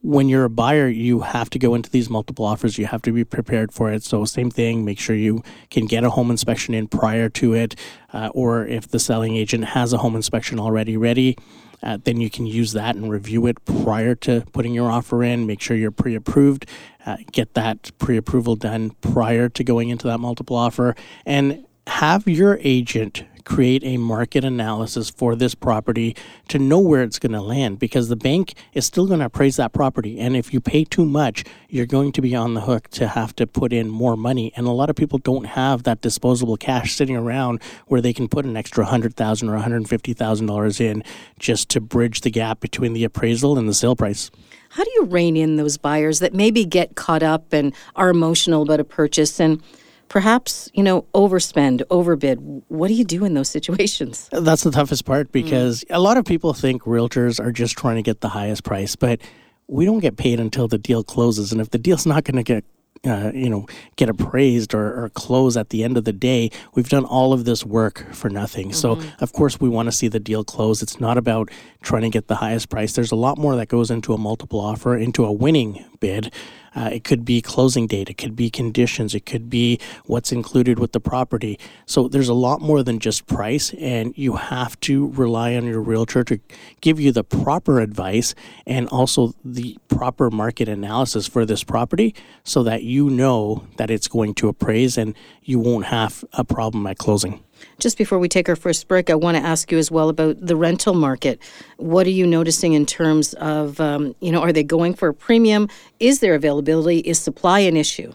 When 0.00 0.28
you're 0.28 0.44
a 0.44 0.50
buyer, 0.50 0.88
you 0.88 1.20
have 1.20 1.48
to 1.50 1.60
go 1.60 1.74
into 1.76 1.88
these 1.88 2.10
multiple 2.10 2.44
offers. 2.44 2.76
You 2.76 2.86
have 2.86 3.02
to 3.02 3.12
be 3.12 3.22
prepared 3.22 3.70
for 3.70 3.92
it. 3.92 4.02
So, 4.02 4.24
same 4.24 4.50
thing, 4.50 4.84
make 4.84 4.98
sure 4.98 5.14
you 5.14 5.44
can 5.70 5.86
get 5.86 6.02
a 6.02 6.10
home 6.10 6.28
inspection 6.28 6.74
in 6.74 6.88
prior 6.88 7.28
to 7.28 7.54
it, 7.54 7.76
uh, 8.12 8.30
or 8.34 8.66
if 8.66 8.88
the 8.88 8.98
selling 8.98 9.36
agent 9.36 9.64
has 9.64 9.92
a 9.92 9.98
home 9.98 10.16
inspection 10.16 10.58
already 10.58 10.96
ready, 10.96 11.36
uh, 11.82 11.98
then 12.04 12.20
you 12.20 12.30
can 12.30 12.46
use 12.46 12.72
that 12.72 12.94
and 12.94 13.10
review 13.10 13.46
it 13.46 13.64
prior 13.64 14.14
to 14.14 14.44
putting 14.52 14.72
your 14.72 14.90
offer 14.90 15.22
in. 15.22 15.46
Make 15.46 15.60
sure 15.60 15.76
you're 15.76 15.90
pre 15.90 16.14
approved. 16.14 16.66
Uh, 17.04 17.16
get 17.32 17.54
that 17.54 17.90
pre 17.98 18.16
approval 18.16 18.56
done 18.56 18.90
prior 19.00 19.48
to 19.48 19.64
going 19.64 19.88
into 19.88 20.06
that 20.06 20.18
multiple 20.18 20.56
offer. 20.56 20.94
And 21.26 21.66
have 21.86 22.28
your 22.28 22.58
agent 22.62 23.24
create 23.44 23.82
a 23.84 23.96
market 23.96 24.44
analysis 24.44 25.10
for 25.10 25.34
this 25.34 25.54
property 25.54 26.16
to 26.48 26.58
know 26.58 26.78
where 26.78 27.02
it's 27.02 27.18
going 27.18 27.32
to 27.32 27.40
land 27.40 27.78
because 27.78 28.08
the 28.08 28.16
bank 28.16 28.54
is 28.72 28.86
still 28.86 29.06
going 29.06 29.20
to 29.20 29.26
appraise 29.26 29.56
that 29.56 29.72
property. 29.72 30.18
And 30.18 30.36
if 30.36 30.52
you 30.52 30.60
pay 30.60 30.84
too 30.84 31.04
much, 31.04 31.44
you're 31.68 31.86
going 31.86 32.12
to 32.12 32.20
be 32.20 32.34
on 32.34 32.54
the 32.54 32.62
hook 32.62 32.88
to 32.90 33.08
have 33.08 33.34
to 33.36 33.46
put 33.46 33.72
in 33.72 33.88
more 33.88 34.16
money. 34.16 34.52
And 34.56 34.66
a 34.66 34.70
lot 34.70 34.90
of 34.90 34.96
people 34.96 35.18
don't 35.18 35.44
have 35.44 35.82
that 35.84 36.00
disposable 36.00 36.56
cash 36.56 36.94
sitting 36.94 37.16
around 37.16 37.62
where 37.86 38.00
they 38.00 38.12
can 38.12 38.28
put 38.28 38.44
an 38.44 38.56
extra 38.56 38.84
100,000 38.84 39.48
or 39.48 39.58
$150,000 39.58 40.80
in 40.80 41.04
just 41.38 41.68
to 41.70 41.80
bridge 41.80 42.20
the 42.20 42.30
gap 42.30 42.60
between 42.60 42.92
the 42.92 43.04
appraisal 43.04 43.58
and 43.58 43.68
the 43.68 43.74
sale 43.74 43.96
price. 43.96 44.30
How 44.70 44.84
do 44.84 44.90
you 44.94 45.04
rein 45.04 45.36
in 45.36 45.56
those 45.56 45.76
buyers 45.76 46.20
that 46.20 46.32
maybe 46.32 46.64
get 46.64 46.94
caught 46.94 47.22
up 47.22 47.52
and 47.52 47.74
are 47.94 48.08
emotional 48.08 48.62
about 48.62 48.80
a 48.80 48.84
purchase 48.84 49.38
and 49.38 49.62
perhaps 50.12 50.70
you 50.74 50.82
know 50.82 51.06
overspend 51.14 51.82
overbid 51.88 52.36
what 52.68 52.88
do 52.88 52.94
you 52.94 53.02
do 53.02 53.24
in 53.24 53.32
those 53.32 53.48
situations 53.48 54.28
that's 54.42 54.62
the 54.62 54.70
toughest 54.70 55.06
part 55.06 55.28
mm. 55.28 55.32
because 55.32 55.84
mm. 55.84 55.96
a 55.96 55.98
lot 55.98 56.18
of 56.18 56.26
people 56.26 56.52
think 56.52 56.82
realtors 56.82 57.40
are 57.40 57.50
just 57.50 57.78
trying 57.78 57.96
to 57.96 58.02
get 58.02 58.20
the 58.20 58.28
highest 58.28 58.62
price 58.62 58.94
but 58.94 59.22
we 59.68 59.86
don't 59.86 60.00
get 60.00 60.18
paid 60.18 60.38
until 60.38 60.68
the 60.68 60.76
deal 60.76 61.02
closes 61.02 61.50
and 61.50 61.62
if 61.62 61.70
the 61.70 61.78
deal's 61.78 62.04
not 62.04 62.24
going 62.24 62.36
to 62.36 62.42
get 62.42 62.62
uh, 63.06 63.32
you 63.34 63.48
know 63.48 63.66
get 63.96 64.10
appraised 64.10 64.74
or, 64.74 65.04
or 65.04 65.08
close 65.08 65.56
at 65.56 65.70
the 65.70 65.82
end 65.82 65.96
of 65.96 66.04
the 66.04 66.12
day 66.12 66.50
we've 66.74 66.90
done 66.90 67.06
all 67.06 67.32
of 67.32 67.46
this 67.46 67.64
work 67.64 68.06
for 68.12 68.28
nothing 68.28 68.68
mm-hmm. 68.68 69.00
so 69.00 69.00
of 69.20 69.32
course 69.32 69.58
we 69.60 69.68
want 69.68 69.86
to 69.86 69.92
see 69.92 70.08
the 70.08 70.20
deal 70.20 70.44
close 70.44 70.82
it's 70.82 71.00
not 71.00 71.16
about 71.16 71.50
trying 71.80 72.02
to 72.02 72.10
get 72.10 72.28
the 72.28 72.36
highest 72.36 72.68
price 72.68 72.92
there's 72.92 73.12
a 73.12 73.16
lot 73.16 73.38
more 73.38 73.56
that 73.56 73.68
goes 73.68 73.90
into 73.90 74.12
a 74.12 74.18
multiple 74.18 74.60
offer 74.60 74.94
into 74.94 75.24
a 75.24 75.32
winning 75.32 75.82
bid 76.00 76.30
Uh, 76.74 76.90
it 76.92 77.04
could 77.04 77.24
be 77.24 77.42
closing 77.42 77.86
date. 77.86 78.08
It 78.08 78.18
could 78.18 78.36
be 78.36 78.50
conditions. 78.50 79.14
It 79.14 79.26
could 79.26 79.50
be 79.50 79.78
what's 80.06 80.32
included 80.32 80.78
with 80.78 80.92
the 80.92 81.00
property. 81.00 81.58
So 81.86 82.08
there's 82.08 82.28
a 82.28 82.34
lot 82.34 82.60
more 82.60 82.82
than 82.82 82.98
just 82.98 83.26
price, 83.26 83.72
and 83.74 84.16
you 84.16 84.36
have 84.36 84.78
to 84.80 85.08
rely 85.08 85.54
on 85.54 85.64
your 85.64 85.80
realtor 85.80 86.24
to 86.24 86.40
give 86.80 86.98
you 86.98 87.12
the 87.12 87.24
proper 87.24 87.80
advice 87.80 88.34
and 88.66 88.88
also 88.88 89.34
the 89.44 89.78
proper 89.88 90.30
market 90.30 90.68
analysis 90.68 91.26
for 91.26 91.44
this 91.44 91.64
property 91.64 92.14
so 92.44 92.62
that 92.62 92.82
you 92.82 93.10
know 93.10 93.66
that 93.76 93.90
it's 93.90 94.08
going 94.08 94.34
to 94.34 94.48
appraise 94.48 94.96
and 94.96 95.14
you 95.42 95.58
won't 95.58 95.86
have 95.86 96.24
a 96.32 96.44
problem 96.44 96.86
at 96.86 96.98
closing. 96.98 97.42
Just 97.78 97.98
before 97.98 98.18
we 98.18 98.28
take 98.28 98.48
our 98.48 98.56
first 98.56 98.88
break, 98.88 99.10
I 99.10 99.14
want 99.14 99.36
to 99.36 99.42
ask 99.42 99.72
you 99.72 99.78
as 99.78 99.90
well 99.90 100.08
about 100.08 100.36
the 100.40 100.56
rental 100.56 100.94
market. 100.94 101.40
What 101.76 102.06
are 102.06 102.10
you 102.10 102.26
noticing 102.26 102.74
in 102.74 102.86
terms 102.86 103.34
of, 103.34 103.80
um, 103.80 104.14
you 104.20 104.30
know, 104.32 104.40
are 104.40 104.52
they 104.52 104.64
going 104.64 104.94
for 104.94 105.08
a 105.08 105.14
premium? 105.14 105.68
Is 106.00 106.20
there 106.20 106.34
availability? 106.34 106.98
Is 107.00 107.18
supply 107.18 107.60
an 107.60 107.76
issue? 107.76 108.12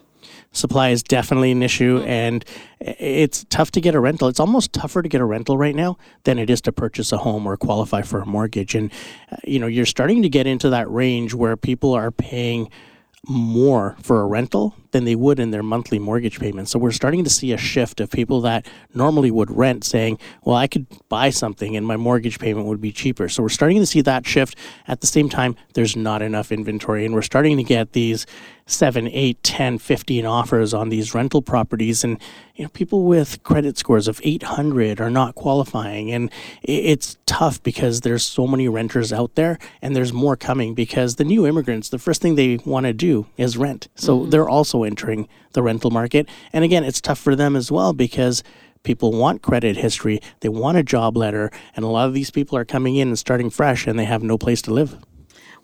Supply 0.54 0.90
is 0.90 1.04
definitely 1.04 1.52
an 1.52 1.62
issue, 1.62 2.02
and 2.06 2.44
it's 2.80 3.46
tough 3.50 3.70
to 3.72 3.82
get 3.82 3.94
a 3.94 4.00
rental. 4.00 4.28
It's 4.28 4.40
almost 4.40 4.74
tougher 4.74 5.02
to 5.02 5.10
get 5.10 5.22
a 5.22 5.26
rental 5.26 5.58
right 5.58 5.76
now 5.76 5.98
than 6.24 6.40
it 6.40 6.50
is 6.50 6.62
to 6.62 6.72
purchase 6.72 7.12
a 7.12 7.18
home 7.18 7.46
or 7.46 7.58
qualify 7.58 8.02
for 8.02 8.22
a 8.22 8.26
mortgage. 8.26 8.74
And, 8.74 8.92
uh, 9.32 9.36
you 9.44 9.60
know, 9.60 9.68
you're 9.68 9.86
starting 9.86 10.22
to 10.24 10.30
get 10.30 10.48
into 10.48 10.70
that 10.70 10.90
range 10.90 11.34
where 11.34 11.58
people 11.58 11.94
are 11.94 12.12
paying 12.12 12.70
more 13.28 13.98
for 14.02 14.22
a 14.22 14.26
rental 14.26 14.74
than 14.92 15.06
they 15.06 15.16
would 15.16 15.40
in 15.40 15.52
their 15.52 15.64
monthly 15.64 16.00
mortgage 16.00 16.40
payment. 16.40 16.70
So 16.70 16.80
we're 16.80 16.92
starting 16.92 17.24
to 17.24 17.30
see 17.30 17.52
a 17.52 17.58
shift 17.58 18.00
of 18.00 18.10
people 18.10 18.42
that 18.42 18.66
normally 18.94 19.32
would 19.32 19.52
rent 19.52 19.84
saying, 19.84 20.20
well, 20.44 20.56
I 20.56 20.68
could 20.68 20.88
buy 21.10 21.30
something 21.30 21.76
and 21.76 21.86
my 21.86 21.98
mortgage 21.98 22.40
payment 22.40 22.68
would 22.68 22.82
be 22.82 22.92
cheaper. 22.92 23.30
So 23.30 23.44
we're 23.44 23.50
starting 23.50 23.80
to 23.80 23.86
see 23.86 24.02
that 24.02 24.26
shift. 24.26 24.56
At 24.88 25.02
the 25.02 25.08
same 25.08 25.30
time, 25.30 25.56
there's 25.74 25.96
not 25.96 26.22
enough 26.22 26.52
inventory 26.52 27.06
and 27.06 27.14
we're 27.14 27.22
starting 27.22 27.58
to 27.58 27.64
get 27.64 27.94
these 27.94 28.26
7, 28.68 29.08
8, 29.08 29.44
10, 29.44 29.78
15 29.78 30.26
offers 30.26 30.74
on 30.74 30.90
these 30.90 31.16
rental 31.16 31.42
properties 31.42 32.04
and 32.04 32.20
you 32.56 32.64
know 32.64 32.70
people 32.70 33.04
with 33.04 33.42
credit 33.44 33.78
scores 33.78 34.08
of 34.10 34.20
800 34.24 35.00
are 35.00 35.10
not 35.10 35.36
qualifying 35.36 36.12
and 36.12 36.30
it's 36.62 37.18
tough 37.26 37.64
because 37.64 38.02
there's 38.02 38.26
so 38.26 38.46
many 38.46 38.68
renters 38.68 39.14
out 39.14 39.36
there 39.36 39.58
and 39.82 39.96
there's 39.96 40.12
more 40.12 40.36
coming 40.36 40.74
because 40.74 41.16
the 41.16 41.24
new 41.24 41.48
immigrants 41.48 41.90
the 41.90 42.00
first 42.00 42.22
thing 42.22 42.36
they 42.36 42.58
want 42.66 42.86
to 42.86 42.94
do 42.94 43.28
is 43.38 43.58
rent. 43.58 43.88
So 43.96 44.20
mm-hmm. 44.20 44.30
they're 44.32 44.50
also 44.50 44.84
entering 44.88 45.28
the 45.54 45.62
rental 45.62 45.92
market. 45.92 46.28
And 46.52 46.64
again, 46.64 46.84
it's 46.84 47.00
tough 47.00 47.20
for 47.20 47.36
them 47.36 47.56
as 47.56 47.72
well 47.72 47.94
because 47.94 48.44
people 48.84 49.12
want 49.12 49.42
credit 49.42 49.78
history, 49.78 50.20
they 50.40 50.50
want 50.50 50.78
a 50.78 50.84
job 50.84 51.16
letter, 51.16 51.52
and 51.76 51.86
a 51.86 51.88
lot 51.88 52.08
of 52.08 52.14
these 52.14 52.32
people 52.32 52.58
are 52.58 52.66
coming 52.66 52.96
in 52.96 53.10
and 53.10 53.20
starting 53.20 53.50
fresh 53.50 53.86
and 53.86 54.00
they 54.00 54.06
have 54.06 54.24
no 54.24 54.38
place 54.38 54.62
to 54.64 54.74
live. 54.74 54.98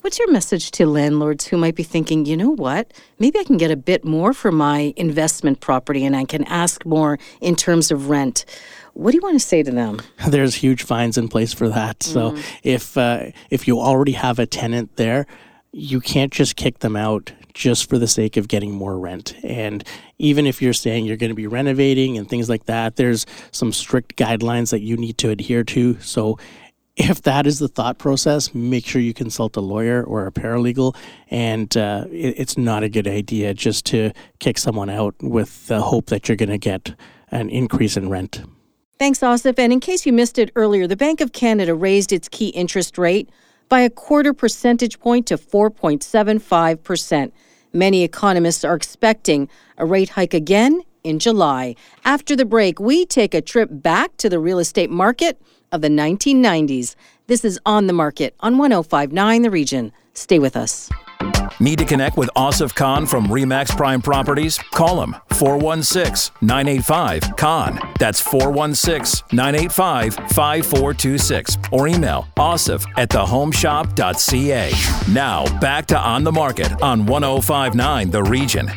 What's 0.02 0.20
your 0.20 0.30
message 0.30 0.72
to 0.72 0.86
landlords 0.86 1.48
who 1.48 1.56
might 1.56 1.76
be 1.76 1.84
thinking, 1.84 2.26
you 2.26 2.36
know 2.36 2.50
what, 2.50 2.92
maybe 3.20 3.40
I 3.40 3.46
can 3.46 3.56
get 3.56 3.72
a 3.72 3.78
bit 3.78 4.04
more 4.04 4.34
for 4.34 4.52
my 4.52 4.94
investment 4.98 5.62
property 5.62 6.04
and 6.04 6.14
I 6.14 6.26
can 6.26 6.44
ask 6.44 6.86
more 6.86 7.18
in 7.40 7.56
terms 7.56 7.90
of 7.90 8.10
rent? 8.10 8.44
What 8.92 9.12
do 9.12 9.18
you 9.18 9.22
want 9.22 9.36
to 9.40 9.48
say 9.48 9.64
to 9.64 9.72
them? 9.72 10.02
There's 10.28 10.56
huge 10.56 10.84
fines 10.84 11.18
in 11.18 11.30
place 11.30 11.54
for 11.54 11.70
that. 11.70 12.00
Mm. 12.00 12.04
So 12.04 12.38
if 12.64 12.98
uh, 12.98 13.32
if 13.50 13.66
you 13.66 13.80
already 13.80 14.12
have 14.12 14.40
a 14.40 14.46
tenant 14.46 14.98
there, 14.98 15.26
you 15.72 16.02
can't 16.02 16.34
just 16.34 16.58
kick 16.58 16.80
them 16.80 16.98
out 16.98 17.32
just 17.54 17.90
for 17.90 17.98
the 17.98 18.08
sake 18.08 18.38
of 18.38 18.48
getting 18.48 18.72
more 18.72 18.98
rent. 18.98 19.36
And 19.44 19.84
even 20.18 20.46
if 20.46 20.62
you're 20.62 20.74
saying 20.74 21.06
you're 21.06 21.18
going 21.18 21.32
to 21.32 21.36
be 21.36 21.48
renovating 21.48 22.18
and 22.18 22.28
things 22.28 22.50
like 22.50 22.66
that, 22.66 22.96
there's 22.96 23.26
some 23.52 23.72
strict 23.72 24.16
guidelines 24.16 24.72
that 24.72 24.82
you 24.82 24.98
need 24.98 25.18
to 25.20 25.30
adhere 25.30 25.64
to. 25.66 26.00
So 26.02 26.38
if 26.96 27.24
that 27.24 27.48
is 27.48 27.60
the 27.60 27.68
thought 27.68 27.98
process, 27.98 28.54
make 28.54 28.86
sure 28.86 29.02
you 29.02 29.14
consult 29.14 29.58
a 29.58 29.62
lawyer 29.62 30.04
or 30.04 30.28
a 30.28 30.32
paralegal. 30.32 30.96
And 31.30 31.76
uh, 31.76 32.06
it, 32.12 32.36
it's 32.38 32.58
not 32.58 32.84
a 32.84 32.90
good 32.90 33.08
idea 33.08 33.54
just 33.54 33.86
to 33.88 34.12
kick 34.40 34.58
someone 34.58 34.90
out 34.90 35.16
with 35.22 35.68
the 35.68 35.82
hope 35.82 36.08
that 36.08 36.28
you're 36.28 36.36
going 36.36 36.50
to 36.50 36.58
get 36.58 36.96
an 37.32 37.50
increase 37.50 37.98
in 37.98 38.10
rent. 38.10 38.44
Thanks, 39.00 39.20
Asif. 39.20 39.58
And 39.58 39.74
in 39.74 39.80
case 39.80 40.06
you 40.06 40.14
missed 40.14 40.38
it 40.38 40.52
earlier, 40.56 40.88
the 40.88 40.96
Bank 40.96 41.20
of 41.20 41.34
Canada 41.34 41.74
raised 41.74 42.14
its 42.14 42.30
key 42.30 42.50
interest 42.50 42.98
rate 42.98 43.30
by 43.70 43.80
a 43.82 43.90
quarter 43.90 44.34
percentage 44.34 45.00
point 45.00 45.26
to 45.28 45.38
4.75%. 45.38 47.32
Many 47.76 48.04
economists 48.04 48.64
are 48.64 48.76
expecting 48.76 49.50
a 49.80 49.86
rate 49.86 50.10
hike 50.10 50.36
again 50.36 50.84
in 51.04 51.18
July. 51.18 51.76
After 52.06 52.36
the 52.36 52.46
break, 52.46 52.80
we 52.80 53.04
take 53.04 53.34
a 53.34 53.42
trip 53.42 53.70
back 53.72 54.16
to 54.18 54.30
the 54.30 54.38
real 54.38 54.60
estate 54.60 54.92
market 54.92 55.42
of 55.72 55.82
the 55.82 55.90
1990s. 55.90 56.96
This 57.26 57.44
is 57.44 57.60
On 57.66 57.88
the 57.88 57.94
Market 57.94 58.36
on 58.42 58.60
1059 58.60 59.42
The 59.42 59.50
Region. 59.50 59.92
Stay 60.14 60.38
with 60.38 60.56
us. 60.56 60.88
Need 61.60 61.80
to 61.80 61.86
connect 61.86 62.18
with 62.18 62.30
Asif 62.36 62.76
Khan 62.76 63.06
from 63.06 63.28
Remax 63.28 63.76
Prime 63.76 64.02
Properties? 64.02 64.58
Call 64.58 65.02
him 65.04 65.16
416 65.34 66.36
985 66.42 67.36
Khan. 67.36 67.80
That's 68.00 68.20
416 68.20 69.26
985 69.32 70.16
5426. 70.16 71.58
Or 71.72 71.88
email 71.88 72.28
asif 72.38 72.86
at 72.98 73.10
thehomeshop.ca. 73.10 74.74
Now 75.14 75.60
back 75.60 75.86
to 75.88 76.00
On 76.00 76.24
the 76.24 76.32
Market 76.32 76.82
on 76.82 77.06
1059 77.06 78.12
The 78.12 78.24
Region. 78.24 78.72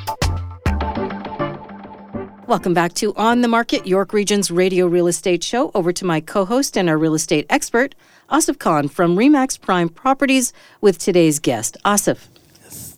Welcome 2.46 2.74
back 2.74 2.92
to 2.94 3.12
On 3.16 3.40
the 3.40 3.48
Market, 3.48 3.88
York 3.88 4.12
Region's 4.12 4.52
radio 4.52 4.86
real 4.86 5.08
estate 5.08 5.42
show. 5.42 5.72
Over 5.74 5.92
to 5.92 6.04
my 6.04 6.20
co 6.20 6.44
host 6.44 6.78
and 6.78 6.88
our 6.88 6.96
real 6.96 7.14
estate 7.14 7.44
expert, 7.50 7.96
Asif 8.30 8.60
Khan 8.60 8.86
from 8.86 9.16
Remax 9.16 9.60
Prime 9.60 9.88
Properties, 9.88 10.52
with 10.80 10.96
today's 10.98 11.40
guest. 11.40 11.76
Asif. 11.84 12.28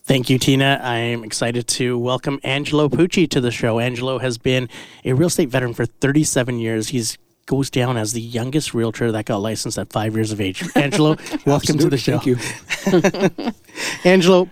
Thank 0.09 0.31
you, 0.31 0.39
Tina. 0.39 0.81
I 0.83 0.97
am 0.97 1.23
excited 1.23 1.69
to 1.69 1.99
welcome 1.99 2.41
Angelo 2.43 2.89
Pucci 2.89 3.29
to 3.29 3.43
the 3.43 3.51
show. 3.51 3.79
Angelo 3.79 4.19
has 4.21 4.39
been 4.39 4.71
a 5.05 5.13
real 5.13 5.27
estate 5.27 5.51
veteran 5.51 5.75
for 5.75 5.85
37 5.85 6.59
years. 6.59 6.89
He's 6.89 7.19
goes 7.45 7.69
down 7.69 7.99
as 7.99 8.15
the 8.15 8.21
youngest 8.23 8.73
realtor 8.73 9.13
that 9.13 9.27
got 9.27 9.37
licensed 9.37 9.77
at 9.77 9.93
five 9.93 10.15
years 10.15 10.33
of 10.33 10.41
age. 10.41 10.65
Angelo, 10.75 11.19
welcome 11.47 11.77
to 11.77 11.91
the 11.91 11.99
show. 11.99 12.19
Thank 12.19 12.27
you. 12.27 13.53
Angelo, 14.11 14.49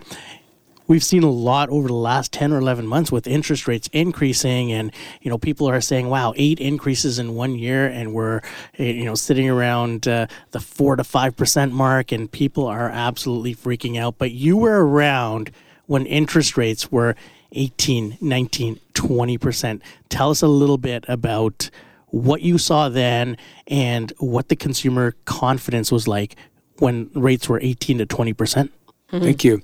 we've 0.87 1.03
seen 1.03 1.23
a 1.23 1.29
lot 1.29 1.69
over 1.69 1.87
the 1.87 1.93
last 1.93 2.31
10 2.31 2.51
or 2.51 2.57
11 2.57 2.87
months 2.87 3.11
with 3.11 3.27
interest 3.27 3.67
rates 3.67 3.89
increasing 3.93 4.71
and 4.71 4.91
you 5.21 5.29
know 5.29 5.37
people 5.37 5.69
are 5.69 5.81
saying 5.81 6.09
wow 6.09 6.33
eight 6.35 6.59
increases 6.59 7.19
in 7.19 7.35
one 7.35 7.55
year 7.55 7.87
and 7.87 8.13
we're 8.13 8.41
eh, 8.77 8.85
you 8.85 9.05
know 9.05 9.15
sitting 9.15 9.49
around 9.49 10.07
uh, 10.07 10.27
the 10.51 10.59
4 10.59 10.95
to 10.95 11.03
5% 11.03 11.71
mark 11.71 12.11
and 12.11 12.31
people 12.31 12.65
are 12.65 12.89
absolutely 12.89 13.53
freaking 13.53 13.99
out 13.99 14.17
but 14.17 14.31
you 14.31 14.57
were 14.57 14.85
around 14.85 15.51
when 15.85 16.05
interest 16.05 16.57
rates 16.57 16.91
were 16.91 17.15
18 17.51 18.17
19 18.19 18.79
20% 18.93 19.81
tell 20.09 20.31
us 20.31 20.41
a 20.41 20.47
little 20.47 20.77
bit 20.77 21.05
about 21.07 21.69
what 22.07 22.41
you 22.41 22.57
saw 22.57 22.87
then 22.89 23.37
and 23.67 24.13
what 24.17 24.47
the 24.47 24.55
consumer 24.55 25.13
confidence 25.25 25.91
was 25.91 26.07
like 26.07 26.35
when 26.79 27.09
rates 27.13 27.49
were 27.49 27.59
18 27.61 27.97
to 27.99 28.05
20%. 28.05 28.37
percent 28.37 28.71
mm-hmm. 29.11 29.23
Thank 29.23 29.43
you 29.43 29.61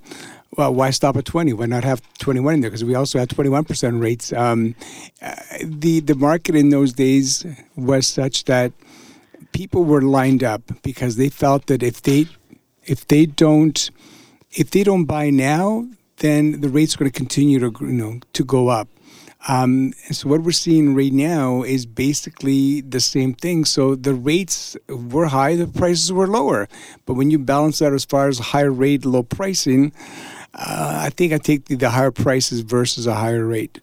well, 0.57 0.73
why 0.73 0.89
stop 0.91 1.17
at 1.17 1.25
20? 1.25 1.53
Why 1.53 1.65
not 1.65 1.83
have 1.83 2.01
21 2.19 2.55
in 2.55 2.61
there? 2.61 2.69
Because 2.69 2.83
we 2.83 2.95
also 2.95 3.19
had 3.19 3.29
21% 3.29 4.01
rates. 4.01 4.31
Um, 4.33 4.75
uh, 5.21 5.35
the, 5.63 5.99
the 5.99 6.15
market 6.15 6.55
in 6.55 6.69
those 6.69 6.93
days 6.93 7.45
was 7.75 8.07
such 8.07 8.45
that 8.45 8.71
people 9.51 9.83
were 9.83 10.01
lined 10.01 10.43
up 10.43 10.61
because 10.81 11.15
they 11.15 11.29
felt 11.29 11.67
that 11.67 11.81
if 11.81 12.01
they 12.01 12.27
if 12.85 13.07
they 13.07 13.25
don't 13.25 13.89
if 14.51 14.71
they 14.71 14.83
don't 14.83 15.05
buy 15.05 15.29
now, 15.29 15.87
then 16.17 16.59
the 16.61 16.69
rates 16.69 16.95
are 16.95 16.99
going 16.99 17.11
to 17.11 17.17
continue 17.17 17.59
to 17.59 17.71
you 17.81 17.93
know 17.93 18.19
to 18.33 18.43
go 18.43 18.67
up. 18.67 18.89
Um, 19.47 19.91
so 20.11 20.29
what 20.29 20.41
we're 20.41 20.51
seeing 20.51 20.95
right 20.95 21.11
now 21.11 21.63
is 21.63 21.85
basically 21.85 22.79
the 22.79 23.01
same 23.01 23.33
thing. 23.33 23.65
So 23.65 23.93
the 23.93 24.13
rates 24.13 24.77
were 24.87 25.25
high, 25.25 25.55
the 25.57 25.67
prices 25.67 26.13
were 26.13 26.27
lower. 26.27 26.69
But 27.05 27.15
when 27.15 27.29
you 27.29 27.39
balance 27.39 27.79
that 27.79 27.91
as 27.91 28.05
far 28.05 28.29
as 28.29 28.39
high 28.39 28.61
rate, 28.61 29.03
low 29.03 29.23
pricing, 29.23 29.91
uh, 30.53 31.01
I 31.05 31.09
think 31.09 31.33
I 31.33 31.37
take 31.37 31.65
the, 31.65 31.75
the 31.75 31.89
higher 31.89 32.11
prices 32.11 32.61
versus 32.61 33.07
a 33.07 33.15
higher 33.15 33.45
rate. 33.45 33.79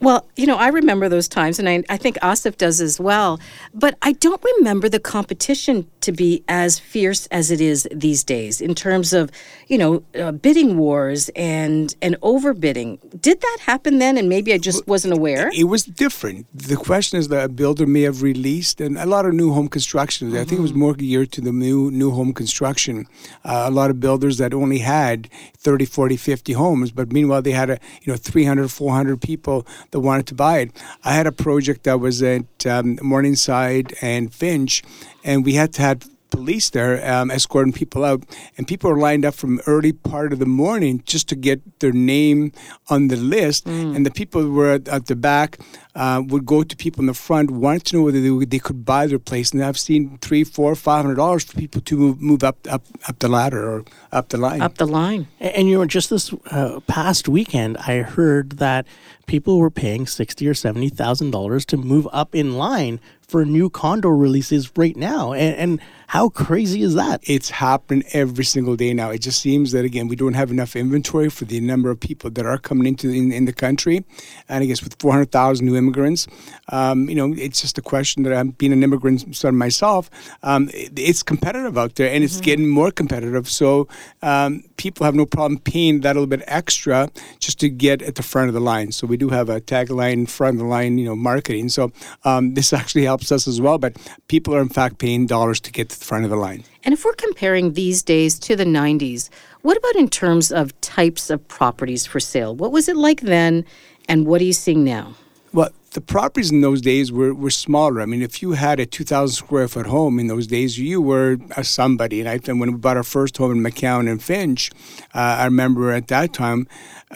Well, 0.00 0.26
you 0.34 0.46
know, 0.46 0.56
I 0.56 0.68
remember 0.68 1.10
those 1.10 1.28
times, 1.28 1.58
and 1.58 1.68
I, 1.68 1.84
I 1.90 1.98
think 1.98 2.16
Asif 2.20 2.56
does 2.56 2.80
as 2.80 2.98
well. 2.98 3.38
But 3.74 3.98
I 4.00 4.12
don't 4.12 4.42
remember 4.56 4.88
the 4.88 4.98
competition 4.98 5.90
to 6.00 6.10
be 6.10 6.42
as 6.48 6.78
fierce 6.78 7.26
as 7.26 7.50
it 7.50 7.60
is 7.60 7.86
these 7.92 8.24
days 8.24 8.62
in 8.62 8.74
terms 8.74 9.12
of, 9.12 9.30
you 9.68 9.76
know, 9.76 10.02
uh, 10.18 10.32
bidding 10.32 10.78
wars 10.78 11.28
and 11.36 11.94
and 12.00 12.18
overbidding. 12.22 12.98
Did 13.20 13.42
that 13.42 13.58
happen 13.60 13.98
then? 13.98 14.16
And 14.16 14.28
maybe 14.30 14.54
I 14.54 14.58
just 14.58 14.86
wasn't 14.86 15.12
aware. 15.12 15.50
It 15.52 15.64
was 15.64 15.84
different. 15.84 16.46
The 16.54 16.76
question 16.76 17.18
is 17.18 17.28
that 17.28 17.44
a 17.44 17.48
builder 17.50 17.86
may 17.86 18.02
have 18.02 18.22
released, 18.22 18.80
and 18.80 18.96
a 18.96 19.06
lot 19.06 19.26
of 19.26 19.34
new 19.34 19.52
home 19.52 19.68
construction. 19.68 20.28
Mm-hmm. 20.28 20.38
I 20.38 20.44
think 20.44 20.60
it 20.60 20.62
was 20.62 20.70
mm-hmm. 20.70 20.80
more 20.80 20.94
geared 20.94 21.30
to 21.32 21.42
the 21.42 21.52
new 21.52 21.90
new 21.90 22.10
home 22.10 22.32
construction. 22.32 23.06
Uh, 23.44 23.64
a 23.66 23.70
lot 23.70 23.90
of 23.90 24.00
builders 24.00 24.38
that 24.38 24.54
only 24.54 24.78
had 24.78 25.28
30, 25.58 25.84
40, 25.84 26.16
50 26.16 26.52
homes, 26.54 26.90
but 26.90 27.12
meanwhile 27.12 27.42
they 27.42 27.52
had 27.52 27.68
a 27.68 27.78
you 28.02 28.10
know 28.10 28.16
300, 28.16 28.70
400 28.70 29.20
people 29.20 29.66
that 29.90 30.00
wanted 30.00 30.26
to 30.28 30.34
buy 30.34 30.58
it. 30.60 30.70
I 31.04 31.12
had 31.14 31.26
a 31.26 31.32
project 31.32 31.84
that 31.84 32.00
was 32.00 32.22
at 32.22 32.66
um, 32.66 32.98
Morningside 33.02 33.94
and 34.00 34.32
Finch, 34.32 34.82
and 35.24 35.44
we 35.44 35.54
had 35.54 35.72
to 35.74 35.82
have 35.82 36.08
police 36.30 36.70
there 36.70 36.94
um, 37.12 37.30
escorting 37.30 37.72
people 37.72 38.04
out, 38.04 38.24
and 38.56 38.66
people 38.66 38.90
are 38.90 38.96
lined 38.96 39.24
up 39.24 39.34
from 39.34 39.60
early 39.66 39.92
part 39.92 40.32
of 40.32 40.38
the 40.38 40.46
morning 40.46 41.02
just 41.04 41.28
to 41.28 41.36
get 41.36 41.60
their 41.80 41.92
name 41.92 42.52
on 42.88 43.08
the 43.08 43.16
list. 43.16 43.66
Mm. 43.66 43.96
And 43.96 44.06
the 44.06 44.10
people 44.10 44.40
who 44.42 44.52
were 44.52 44.72
at, 44.72 44.88
at 44.88 45.06
the 45.06 45.16
back 45.16 45.58
uh, 45.94 46.22
would 46.28 46.46
go 46.46 46.62
to 46.62 46.76
people 46.76 47.00
in 47.00 47.06
the 47.06 47.14
front, 47.14 47.50
wanted 47.50 47.84
to 47.86 47.96
know 47.96 48.02
whether 48.04 48.20
they, 48.20 48.44
they 48.46 48.58
could 48.58 48.84
buy 48.84 49.06
their 49.06 49.18
place. 49.18 49.52
And 49.52 49.62
I've 49.62 49.78
seen 49.78 50.18
three, 50.18 50.44
four, 50.44 50.74
five 50.74 51.04
hundred 51.04 51.16
dollars 51.16 51.44
for 51.44 51.56
people 51.56 51.80
to 51.80 51.96
move, 51.96 52.20
move 52.20 52.44
up, 52.44 52.58
up, 52.70 52.84
up 53.08 53.18
the 53.18 53.28
ladder 53.28 53.68
or 53.68 53.84
up 54.12 54.28
the 54.28 54.38
line. 54.38 54.62
Up 54.62 54.78
the 54.78 54.86
line. 54.86 55.26
And, 55.40 55.54
and 55.56 55.68
you 55.68 55.78
know, 55.78 55.84
just 55.84 56.10
this 56.10 56.32
uh, 56.50 56.80
past 56.86 57.28
weekend, 57.28 57.76
I 57.78 58.02
heard 58.02 58.58
that 58.58 58.86
people 59.26 59.58
were 59.58 59.70
paying 59.70 60.06
sixty 60.06 60.46
or 60.46 60.54
seventy 60.54 60.88
thousand 60.88 61.32
dollars 61.32 61.64
to 61.66 61.76
move 61.76 62.06
up 62.12 62.34
in 62.34 62.54
line 62.56 63.00
for 63.26 63.44
new 63.44 63.70
condo 63.70 64.08
releases 64.08 64.70
right 64.76 64.96
now. 64.96 65.32
And, 65.32 65.56
and 65.56 65.80
how 66.10 66.28
crazy 66.28 66.82
is 66.82 66.94
that? 66.94 67.20
It's 67.22 67.50
happening 67.50 68.02
every 68.12 68.42
single 68.44 68.74
day 68.74 68.92
now. 68.92 69.10
It 69.10 69.20
just 69.20 69.40
seems 69.40 69.70
that 69.70 69.84
again 69.84 70.08
we 70.08 70.16
don't 70.16 70.34
have 70.34 70.50
enough 70.50 70.74
inventory 70.74 71.30
for 71.30 71.44
the 71.44 71.60
number 71.60 71.88
of 71.88 72.00
people 72.00 72.30
that 72.30 72.44
are 72.44 72.58
coming 72.58 72.88
into 72.88 73.10
in, 73.10 73.30
in 73.30 73.44
the 73.44 73.52
country, 73.52 74.04
and 74.48 74.64
I 74.64 74.66
guess 74.66 74.82
with 74.82 74.96
400,000 74.98 75.64
new 75.64 75.76
immigrants, 75.76 76.26
um, 76.70 77.08
you 77.08 77.14
know, 77.14 77.32
it's 77.38 77.60
just 77.60 77.78
a 77.78 77.80
question 77.80 78.24
that 78.24 78.36
I'm 78.36 78.50
being 78.50 78.72
an 78.72 78.82
immigrant 78.82 79.36
son 79.36 79.54
myself. 79.54 80.10
Um, 80.42 80.68
it, 80.74 80.98
it's 80.98 81.22
competitive 81.22 81.78
out 81.78 81.94
there, 81.94 82.10
and 82.10 82.24
it's 82.24 82.38
mm-hmm. 82.38 82.44
getting 82.44 82.68
more 82.68 82.90
competitive. 82.90 83.48
So 83.48 83.86
um, 84.20 84.64
people 84.78 85.04
have 85.04 85.14
no 85.14 85.26
problem 85.26 85.60
paying 85.60 86.00
that 86.00 86.16
little 86.16 86.26
bit 86.26 86.42
extra 86.48 87.08
just 87.38 87.60
to 87.60 87.68
get 87.68 88.02
at 88.02 88.16
the 88.16 88.24
front 88.24 88.48
of 88.48 88.54
the 88.54 88.60
line. 88.60 88.90
So 88.90 89.06
we 89.06 89.16
do 89.16 89.28
have 89.28 89.48
a 89.48 89.60
tagline, 89.60 90.28
front 90.28 90.56
of 90.56 90.58
the 90.58 90.64
line, 90.66 90.98
you 90.98 91.04
know, 91.04 91.14
marketing. 91.14 91.68
So 91.68 91.92
um, 92.24 92.54
this 92.54 92.72
actually 92.72 93.04
helps 93.04 93.30
us 93.30 93.46
as 93.46 93.60
well. 93.60 93.78
But 93.78 93.96
people 94.26 94.56
are 94.56 94.60
in 94.60 94.70
fact 94.70 94.98
paying 94.98 95.26
dollars 95.26 95.60
to 95.60 95.70
get 95.70 95.99
front 96.00 96.24
of 96.24 96.30
the 96.30 96.36
line. 96.36 96.64
And 96.84 96.92
if 96.92 97.04
we're 97.04 97.12
comparing 97.12 97.74
these 97.74 98.02
days 98.02 98.38
to 98.40 98.56
the 98.56 98.64
90s, 98.64 99.28
what 99.62 99.76
about 99.76 99.96
in 99.96 100.08
terms 100.08 100.50
of 100.50 100.78
types 100.80 101.30
of 101.30 101.46
properties 101.48 102.06
for 102.06 102.20
sale? 102.20 102.54
What 102.54 102.72
was 102.72 102.88
it 102.88 102.96
like 102.96 103.20
then, 103.20 103.64
and 104.08 104.26
what 104.26 104.40
are 104.40 104.44
you 104.44 104.52
seeing 104.52 104.84
now? 104.84 105.14
Well, 105.52 105.70
the 105.92 106.00
properties 106.00 106.52
in 106.52 106.60
those 106.60 106.80
days 106.80 107.10
were, 107.10 107.34
were 107.34 107.50
smaller. 107.50 108.00
I 108.00 108.06
mean, 108.06 108.22
if 108.22 108.42
you 108.42 108.52
had 108.52 108.78
a 108.78 108.86
2,000 108.86 109.34
square 109.34 109.66
foot 109.66 109.86
home 109.86 110.20
in 110.20 110.28
those 110.28 110.46
days, 110.46 110.78
you 110.78 111.00
were 111.00 111.38
a 111.56 111.64
somebody. 111.64 112.20
And 112.20 112.28
I 112.28 112.38
think 112.38 112.60
when 112.60 112.72
we 112.72 112.78
bought 112.78 112.96
our 112.96 113.02
first 113.02 113.36
home 113.36 113.52
in 113.52 113.72
McCowan 113.72 114.08
and 114.08 114.22
Finch, 114.22 114.70
uh, 115.14 115.18
I 115.18 115.44
remember 115.44 115.90
at 115.90 116.06
that 116.08 116.32
time, 116.32 116.68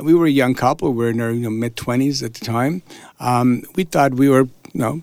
we 0.02 0.12
were 0.12 0.26
a 0.26 0.30
young 0.30 0.54
couple. 0.54 0.92
We 0.92 1.04
were 1.04 1.10
in 1.10 1.20
our 1.20 1.30
you 1.30 1.40
know, 1.40 1.50
mid 1.50 1.76
20s 1.76 2.24
at 2.24 2.34
the 2.34 2.44
time. 2.44 2.82
Um, 3.20 3.62
we 3.76 3.84
thought 3.84 4.14
we 4.14 4.28
were, 4.28 4.48
you 4.72 4.80
know, 4.80 5.02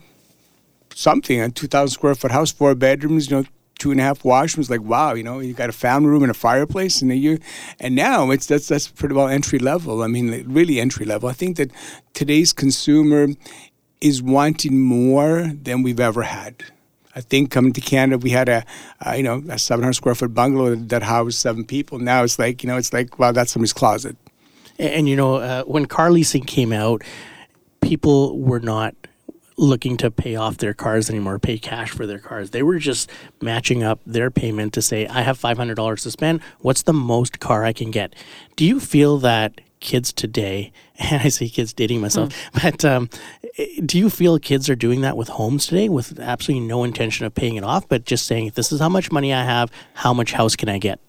something 0.93 1.39
a 1.39 1.49
2,000 1.49 1.93
square 1.93 2.15
foot 2.15 2.31
house, 2.31 2.51
four 2.51 2.75
bedrooms, 2.75 3.29
you 3.29 3.37
know, 3.37 3.45
two 3.81 3.89
and 3.89 3.99
a 3.99 4.03
half 4.03 4.21
washrooms. 4.21 4.69
Like 4.69 4.81
wow, 4.81 5.15
you 5.15 5.23
know, 5.23 5.39
you 5.39 5.53
got 5.53 5.69
a 5.69 5.73
family 5.73 6.09
room 6.09 6.21
and 6.21 6.29
a 6.29 6.35
fireplace, 6.35 7.01
and 7.01 7.11
you. 7.17 7.39
And 7.79 7.95
now 7.95 8.29
it's 8.29 8.45
that's 8.45 8.67
that's 8.67 8.87
pretty 8.87 9.15
well 9.15 9.27
entry 9.27 9.57
level. 9.57 10.03
I 10.03 10.07
mean, 10.07 10.45
really 10.47 10.79
entry 10.79 11.05
level. 11.05 11.27
I 11.27 11.33
think 11.33 11.57
that 11.57 11.71
today's 12.13 12.53
consumer 12.53 13.29
is 13.99 14.21
wanting 14.21 14.79
more 14.79 15.51
than 15.53 15.81
we've 15.81 15.99
ever 15.99 16.21
had. 16.21 16.63
I 17.15 17.21
think 17.21 17.51
coming 17.51 17.73
to 17.73 17.81
Canada, 17.81 18.19
we 18.19 18.29
had 18.29 18.47
a, 18.47 18.63
you 19.17 19.23
know, 19.23 19.43
a 19.49 19.57
700 19.57 19.93
square 19.93 20.15
foot 20.15 20.33
bungalow 20.33 20.75
that 20.75 21.03
housed 21.03 21.37
seven 21.37 21.65
people. 21.65 21.99
Now 21.99 22.23
it's 22.23 22.39
like, 22.39 22.63
you 22.63 22.69
know, 22.69 22.77
it's 22.77 22.93
like, 22.93 23.19
wow, 23.19 23.33
that's 23.33 23.51
somebody's 23.51 23.73
closet. 23.73 24.15
And, 24.79 24.89
and 24.93 25.09
you 25.09 25.17
know, 25.17 25.35
uh, 25.35 25.63
when 25.63 25.87
car 25.87 26.09
leasing 26.09 26.43
came 26.43 26.71
out, 26.71 27.03
people 27.81 28.39
were 28.39 28.61
not 28.61 28.95
looking 29.61 29.95
to 29.95 30.09
pay 30.09 30.35
off 30.35 30.57
their 30.57 30.73
cars 30.73 31.09
anymore, 31.09 31.37
pay 31.37 31.57
cash 31.57 31.91
for 31.91 32.07
their 32.07 32.19
cars. 32.19 32.49
They 32.49 32.63
were 32.63 32.79
just 32.79 33.09
matching 33.41 33.83
up 33.83 33.99
their 34.05 34.31
payment 34.31 34.73
to 34.73 34.81
say, 34.81 35.05
I 35.05 35.21
have 35.21 35.39
$500 35.39 36.01
to 36.01 36.11
spend. 36.11 36.41
What's 36.59 36.81
the 36.81 36.93
most 36.93 37.39
car 37.39 37.63
I 37.63 37.71
can 37.71 37.91
get? 37.91 38.15
Do 38.55 38.65
you 38.65 38.79
feel 38.79 39.19
that 39.19 39.61
kids 39.79 40.11
today, 40.11 40.71
and 40.97 41.21
I 41.21 41.29
say 41.29 41.47
kids 41.47 41.73
dating 41.73 42.01
myself, 42.01 42.29
mm. 42.29 42.61
but 42.63 42.83
um, 42.83 43.09
do 43.85 43.99
you 43.99 44.09
feel 44.09 44.39
kids 44.39 44.67
are 44.67 44.75
doing 44.75 45.01
that 45.01 45.15
with 45.15 45.29
homes 45.29 45.67
today 45.67 45.89
with 45.89 46.19
absolutely 46.19 46.67
no 46.67 46.83
intention 46.83 47.25
of 47.27 47.35
paying 47.35 47.55
it 47.55 47.63
off, 47.63 47.87
but 47.87 48.05
just 48.05 48.25
saying, 48.25 48.53
this 48.55 48.71
is 48.71 48.79
how 48.79 48.89
much 48.89 49.11
money 49.11 49.31
I 49.31 49.43
have, 49.43 49.71
how 49.93 50.13
much 50.13 50.33
house 50.33 50.55
can 50.55 50.69
I 50.69 50.79
get? 50.79 50.99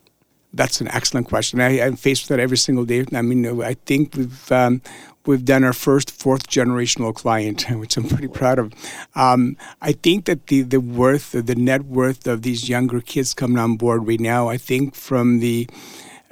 That's 0.55 0.81
an 0.81 0.89
excellent 0.89 1.29
question. 1.29 1.61
I, 1.61 1.79
am 1.79 1.97
faced 1.97 2.25
with 2.25 2.29
that 2.29 2.41
every 2.41 2.59
single 2.59 2.85
day. 2.85 3.05
I 3.15 3.23
mean, 3.23 3.63
I 3.63 3.75
think 3.87 4.15
we've 4.15 4.53
um, 4.53 4.83
we've 5.25 5.45
done 5.45 5.65
our 5.65 5.73
first 5.73 6.11
fourth 6.11 6.49
generational 6.49 7.15
client, 7.15 7.63
which 7.71 7.97
I'm 7.97 8.09
pretty 8.09 8.29
proud 8.29 8.59
of. 8.59 8.73
Um, 9.15 9.57
I 9.81 9.93
think 9.93 10.27
that 10.27 10.49
the 10.49 10.63
the 10.63 10.81
worth, 10.81 11.33
the 11.33 11.55
net 11.55 11.85
worth 11.85 12.27
of 12.27 12.43
these 12.43 12.69
younger 12.69 13.01
kids 13.01 13.33
coming 13.35 13.59
on 13.59 13.77
board 13.77 14.07
right 14.07 14.21
now, 14.21 14.49
I 14.49 14.59
think 14.59 14.95
from 14.95 15.41
the 15.41 15.69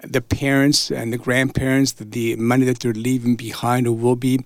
the 0.02 0.20
parents 0.20 0.90
and 0.90 1.12
the 1.12 1.18
grandparents, 1.18 1.92
the, 1.92 2.04
the 2.04 2.36
money 2.36 2.64
that 2.64 2.80
they're 2.80 2.92
leaving 2.92 3.36
behind 3.36 3.86
or 3.86 3.92
will 3.92 4.16
be, 4.16 4.40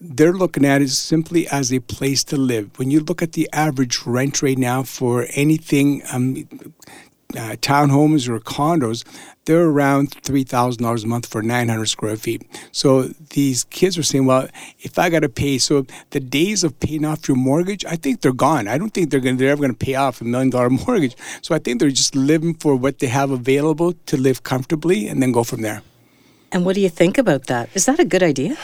they're 0.00 0.32
looking 0.32 0.64
at 0.64 0.82
it 0.82 0.90
simply 0.90 1.46
as 1.48 1.72
a 1.72 1.80
place 1.80 2.22
to 2.24 2.36
live. 2.36 2.78
When 2.78 2.90
you 2.90 3.00
look 3.00 3.22
at 3.22 3.32
the 3.32 3.48
average 3.52 4.06
rent 4.06 4.42
rate 4.42 4.58
now 4.58 4.82
for 4.82 5.26
anything, 5.34 6.02
um, 6.12 6.48
uh, 7.34 7.56
townhomes 7.60 8.28
or 8.28 8.38
condos, 8.40 9.04
they're 9.46 9.66
around 9.66 10.10
$3,000 10.10 11.04
a 11.04 11.06
month 11.06 11.26
for 11.26 11.42
900 11.42 11.86
square 11.86 12.16
feet. 12.16 12.42
So 12.72 13.04
these 13.30 13.64
kids 13.64 13.96
are 13.96 14.02
saying, 14.02 14.26
well, 14.26 14.48
if 14.80 14.98
I 14.98 15.08
got 15.08 15.20
to 15.20 15.28
pay, 15.28 15.58
so 15.58 15.86
the 16.10 16.20
days 16.20 16.64
of 16.64 16.78
paying 16.80 17.04
off 17.04 17.28
your 17.28 17.36
mortgage, 17.36 17.84
I 17.84 17.96
think 17.96 18.20
they're 18.20 18.32
gone. 18.32 18.68
I 18.68 18.76
don't 18.76 18.92
think 18.92 19.10
they're, 19.10 19.20
gonna, 19.20 19.36
they're 19.36 19.50
ever 19.50 19.62
going 19.62 19.74
to 19.74 19.84
pay 19.84 19.94
off 19.94 20.20
a 20.20 20.24
million 20.24 20.50
dollar 20.50 20.70
mortgage. 20.86 21.16
So 21.42 21.54
I 21.54 21.58
think 21.58 21.80
they're 21.80 21.90
just 21.90 22.14
living 22.14 22.54
for 22.54 22.76
what 22.76 22.98
they 22.98 23.06
have 23.06 23.30
available 23.30 23.92
to 24.06 24.16
live 24.16 24.42
comfortably 24.42 25.08
and 25.08 25.22
then 25.22 25.32
go 25.32 25.44
from 25.44 25.62
there. 25.62 25.82
And 26.52 26.64
what 26.64 26.74
do 26.74 26.80
you 26.80 26.88
think 26.88 27.18
about 27.18 27.46
that? 27.46 27.68
Is 27.74 27.86
that 27.86 27.98
a 27.98 28.04
good 28.04 28.22
idea? 28.22 28.56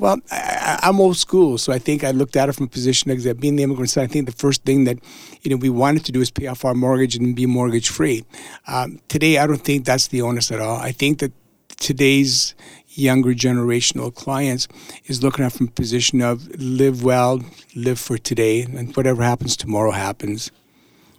Well, 0.00 0.18
I, 0.30 0.78
am 0.84 0.98
old 0.98 1.18
school, 1.18 1.58
so 1.58 1.74
I 1.74 1.78
think 1.78 2.04
I 2.04 2.10
looked 2.10 2.34
at 2.34 2.48
it 2.48 2.52
from 2.52 2.64
a 2.64 2.70
position 2.70 3.10
of 3.10 3.38
being 3.38 3.56
the 3.56 3.64
immigrant 3.64 3.90
son. 3.90 4.02
I 4.02 4.06
think 4.06 4.24
the 4.24 4.32
first 4.32 4.64
thing 4.64 4.84
that 4.84 4.98
you 5.42 5.50
know 5.50 5.58
we 5.58 5.68
wanted 5.68 6.06
to 6.06 6.12
do 6.12 6.22
is 6.22 6.30
pay 6.30 6.46
off 6.46 6.64
our 6.64 6.72
mortgage 6.72 7.16
and 7.16 7.36
be 7.36 7.44
mortgage 7.44 7.90
free. 7.90 8.24
Um, 8.66 9.00
today, 9.08 9.36
I 9.36 9.46
don't 9.46 9.62
think 9.62 9.84
that's 9.84 10.06
the 10.06 10.22
onus 10.22 10.50
at 10.50 10.58
all. 10.58 10.78
I 10.78 10.92
think 10.92 11.18
that 11.18 11.32
today's 11.78 12.54
younger 12.88 13.34
generational 13.34 14.14
clients 14.14 14.68
is 15.04 15.22
looking 15.22 15.44
at 15.44 15.52
from 15.52 15.68
a 15.68 15.70
position 15.70 16.22
of 16.22 16.48
live 16.58 17.04
well, 17.04 17.42
live 17.76 18.00
for 18.00 18.16
today, 18.16 18.62
and 18.62 18.96
whatever 18.96 19.22
happens 19.22 19.54
tomorrow 19.54 19.90
happens. 19.90 20.50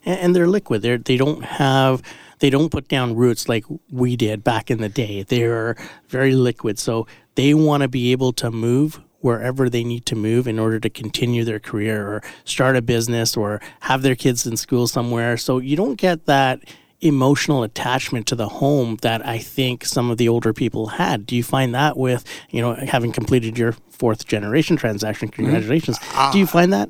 And, 0.05 0.19
and 0.21 0.35
they're 0.35 0.47
liquid. 0.47 0.81
They 0.81 0.97
they 0.97 1.17
don't 1.17 1.43
have 1.43 2.01
they 2.41 2.49
don't 2.49 2.69
put 2.71 2.87
down 2.87 3.15
roots 3.15 3.47
like 3.47 3.63
we 3.89 4.15
did 4.15 4.43
back 4.43 4.69
in 4.69 4.81
the 4.81 4.89
day. 4.89 5.23
They're 5.23 5.75
very 6.09 6.33
liquid. 6.33 6.79
So 6.79 7.07
they 7.35 7.53
want 7.53 7.83
to 7.83 7.87
be 7.87 8.11
able 8.11 8.33
to 8.33 8.49
move 8.51 8.99
wherever 9.19 9.69
they 9.69 9.83
need 9.83 10.05
to 10.07 10.15
move 10.15 10.47
in 10.47 10.57
order 10.57 10.79
to 10.79 10.89
continue 10.89 11.43
their 11.43 11.59
career 11.59 12.07
or 12.07 12.23
start 12.43 12.75
a 12.75 12.81
business 12.81 13.37
or 13.37 13.61
have 13.81 14.01
their 14.01 14.15
kids 14.15 14.47
in 14.47 14.57
school 14.57 14.87
somewhere. 14.87 15.37
So 15.37 15.59
you 15.59 15.77
don't 15.77 15.95
get 15.95 16.25
that 16.25 16.63
emotional 17.01 17.61
attachment 17.61 18.25
to 18.27 18.35
the 18.35 18.49
home 18.49 18.97
that 19.03 19.25
I 19.25 19.37
think 19.37 19.85
some 19.85 20.09
of 20.09 20.17
the 20.17 20.27
older 20.27 20.53
people 20.53 20.87
had. 20.87 21.27
Do 21.27 21.35
you 21.35 21.43
find 21.43 21.75
that 21.75 21.95
with, 21.95 22.25
you 22.49 22.61
know, 22.61 22.73
having 22.73 23.11
completed 23.11 23.57
your 23.57 23.73
fourth 23.89 24.25
generation 24.25 24.77
transaction? 24.77 25.29
Mm-hmm. 25.29 25.43
Congratulations. 25.43 25.99
Mm-hmm. 25.99 26.19
Uh, 26.19 26.31
Do 26.31 26.39
you 26.39 26.47
find 26.47 26.73
that? 26.73 26.89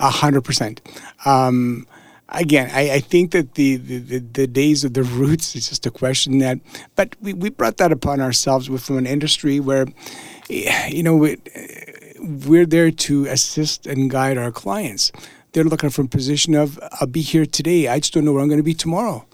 A 0.00 0.10
hundred 0.10 0.42
percent. 0.42 0.80
Um, 1.26 1.86
again, 2.28 2.70
I, 2.72 2.92
I, 2.92 3.00
think 3.00 3.32
that 3.32 3.54
the, 3.54 3.76
the, 3.76 4.18
the, 4.18 4.46
days 4.46 4.84
of 4.84 4.94
the 4.94 5.02
roots 5.02 5.56
is 5.56 5.68
just 5.68 5.86
a 5.86 5.90
question 5.90 6.38
that, 6.38 6.58
but 6.94 7.16
we, 7.20 7.32
we 7.32 7.50
brought 7.50 7.78
that 7.78 7.92
upon 7.92 8.20
ourselves 8.20 8.68
with, 8.68 8.82
from 8.82 8.98
an 8.98 9.06
industry 9.06 9.60
where, 9.60 9.86
you 10.48 11.02
know, 11.02 11.16
we, 11.16 11.38
we're 12.20 12.66
there 12.66 12.90
to 12.90 13.26
assist 13.26 13.86
and 13.86 14.10
guide 14.10 14.36
our 14.36 14.50
clients. 14.50 15.12
They're 15.52 15.64
looking 15.64 15.90
from 15.90 16.06
a 16.06 16.08
position 16.08 16.54
of, 16.54 16.78
I'll 17.00 17.06
be 17.06 17.22
here 17.22 17.46
today. 17.46 17.88
I 17.88 18.00
just 18.00 18.12
don't 18.12 18.24
know 18.24 18.32
where 18.32 18.42
I'm 18.42 18.48
going 18.48 18.58
to 18.58 18.64
be 18.64 18.74
tomorrow. 18.74 19.26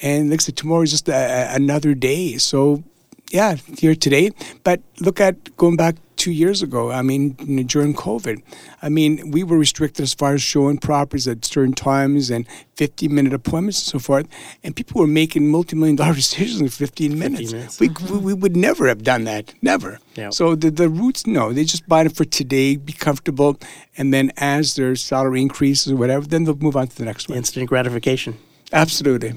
And 0.00 0.32
I 0.32 0.36
said, 0.36 0.56
tomorrow 0.56 0.82
is 0.82 0.90
just 0.90 1.08
a, 1.08 1.54
another 1.54 1.94
day. 1.94 2.36
So, 2.38 2.84
yeah, 3.30 3.56
here 3.78 3.94
today. 3.94 4.30
But 4.64 4.80
look 5.00 5.20
at 5.20 5.56
going 5.56 5.76
back 5.76 5.96
two 6.16 6.32
years 6.32 6.62
ago. 6.62 6.90
I 6.90 7.02
mean, 7.02 7.32
during 7.66 7.94
COVID, 7.94 8.42
I 8.82 8.88
mean, 8.88 9.30
we 9.30 9.44
were 9.44 9.58
restricted 9.58 10.02
as 10.02 10.14
far 10.14 10.34
as 10.34 10.42
showing 10.42 10.78
properties 10.78 11.28
at 11.28 11.44
certain 11.44 11.74
times 11.74 12.30
and 12.30 12.46
15 12.76 13.14
minute 13.14 13.32
appointments 13.32 13.80
and 13.80 14.00
so 14.00 14.04
forth. 14.04 14.26
And 14.64 14.74
people 14.74 15.00
were 15.00 15.06
making 15.06 15.48
multi 15.48 15.76
million 15.76 15.96
dollar 15.96 16.14
decisions 16.22 16.60
in 16.60 16.68
15 16.68 17.18
minutes. 17.18 17.52
15 17.52 17.58
minutes. 17.58 17.80
We, 17.80 17.88
mm-hmm. 17.88 18.14
we, 18.14 18.18
we, 18.18 18.34
would 18.34 18.56
never 18.56 18.88
have 18.88 19.02
done 19.02 19.24
that. 19.24 19.54
Never. 19.62 19.98
Yep. 20.14 20.32
So 20.32 20.54
the, 20.54 20.70
the 20.70 20.88
roots, 20.88 21.26
no, 21.26 21.52
they 21.52 21.64
just 21.64 21.86
buy 21.88 22.02
it 22.02 22.16
for 22.16 22.24
today, 22.24 22.76
be 22.76 22.92
comfortable. 22.92 23.58
And 23.98 24.12
then 24.12 24.32
as 24.36 24.76
their 24.76 24.96
salary 24.96 25.42
increases 25.42 25.92
or 25.92 25.96
whatever, 25.96 26.26
then 26.26 26.44
they'll 26.44 26.56
move 26.56 26.76
on 26.76 26.88
to 26.88 26.96
the 26.96 27.04
next 27.04 27.28
one. 27.28 27.38
Instant 27.38 27.68
gratification. 27.68 28.38
Absolutely. 28.72 29.34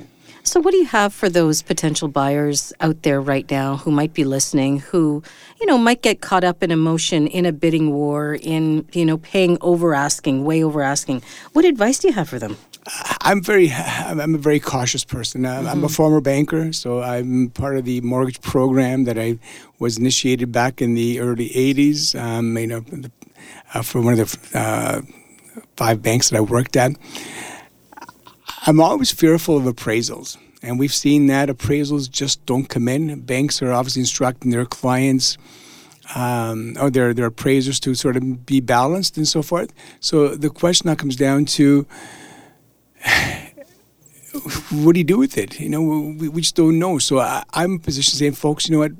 So, 0.49 0.59
what 0.59 0.71
do 0.71 0.77
you 0.77 0.87
have 0.87 1.13
for 1.13 1.29
those 1.29 1.61
potential 1.61 2.07
buyers 2.07 2.73
out 2.79 3.03
there 3.03 3.21
right 3.21 3.47
now 3.51 3.77
who 3.77 3.91
might 3.91 4.15
be 4.15 4.23
listening, 4.23 4.79
who, 4.79 5.21
you 5.61 5.67
know, 5.67 5.77
might 5.77 6.01
get 6.01 6.21
caught 6.21 6.43
up 6.43 6.63
in 6.63 6.71
emotion 6.71 7.27
in 7.27 7.45
a 7.45 7.51
bidding 7.51 7.91
war, 7.91 8.33
in, 8.41 8.87
you 8.91 9.05
know, 9.05 9.19
paying 9.19 9.59
over 9.61 9.93
asking, 9.93 10.45
way 10.45 10.63
over 10.63 10.81
asking? 10.81 11.21
What 11.53 11.65
advice 11.65 11.99
do 11.99 12.07
you 12.07 12.15
have 12.15 12.27
for 12.29 12.39
them? 12.39 12.57
I'm 13.21 13.43
very, 13.43 13.71
I'm 13.71 14.33
a 14.33 14.39
very 14.39 14.59
cautious 14.59 15.05
person. 15.05 15.45
I'm, 15.45 15.65
mm-hmm. 15.65 15.67
I'm, 15.67 15.83
a 15.83 15.87
former 15.87 16.19
banker, 16.19 16.73
so 16.73 17.03
I'm 17.03 17.51
part 17.51 17.77
of 17.77 17.85
the 17.85 18.01
mortgage 18.01 18.41
program 18.41 19.03
that 19.03 19.19
I 19.19 19.37
was 19.77 19.99
initiated 19.99 20.51
back 20.51 20.81
in 20.81 20.95
the 20.95 21.19
early 21.19 21.49
'80s. 21.49 22.19
Um, 22.19 22.57
you 22.57 22.65
know, 22.65 22.83
uh, 23.75 23.83
for 23.83 24.01
one 24.01 24.19
of 24.19 24.31
the 24.51 24.57
uh, 24.59 25.01
five 25.77 26.01
banks 26.01 26.31
that 26.31 26.37
I 26.37 26.41
worked 26.41 26.75
at. 26.75 26.93
I'm 28.65 28.81
always 28.81 29.11
fearful 29.11 29.57
of 29.57 29.63
appraisals. 29.63 30.37
And 30.61 30.77
we've 30.77 30.93
seen 30.93 31.27
that 31.27 31.47
appraisals 31.49 32.09
just 32.09 32.45
don't 32.45 32.67
come 32.67 32.87
in. 32.87 33.21
Banks 33.21 33.61
are 33.61 33.71
obviously 33.71 34.01
instructing 34.01 34.51
their 34.51 34.65
clients 34.65 35.37
um, 36.15 36.75
or 36.79 36.89
their, 36.89 37.13
their 37.13 37.27
appraisers 37.27 37.79
to 37.81 37.95
sort 37.95 38.17
of 38.17 38.45
be 38.45 38.59
balanced 38.59 39.15
and 39.15 39.27
so 39.27 39.41
forth. 39.41 39.71
So 40.01 40.35
the 40.35 40.49
question 40.49 40.87
now 40.87 40.95
comes 40.95 41.15
down 41.15 41.45
to 41.45 41.87
what 44.71 44.93
do 44.93 44.99
you 44.99 45.05
do 45.05 45.17
with 45.17 45.37
it? 45.37 45.59
You 45.59 45.69
know, 45.69 45.81
we, 45.81 46.27
we 46.27 46.41
just 46.41 46.55
don't 46.55 46.77
know. 46.77 46.97
So 46.97 47.19
I, 47.19 47.43
I'm 47.53 47.71
in 47.71 47.77
a 47.77 47.79
position 47.79 48.17
saying, 48.17 48.33
folks, 48.33 48.67
you 48.67 48.73
know 48.75 48.79
what? 48.79 48.91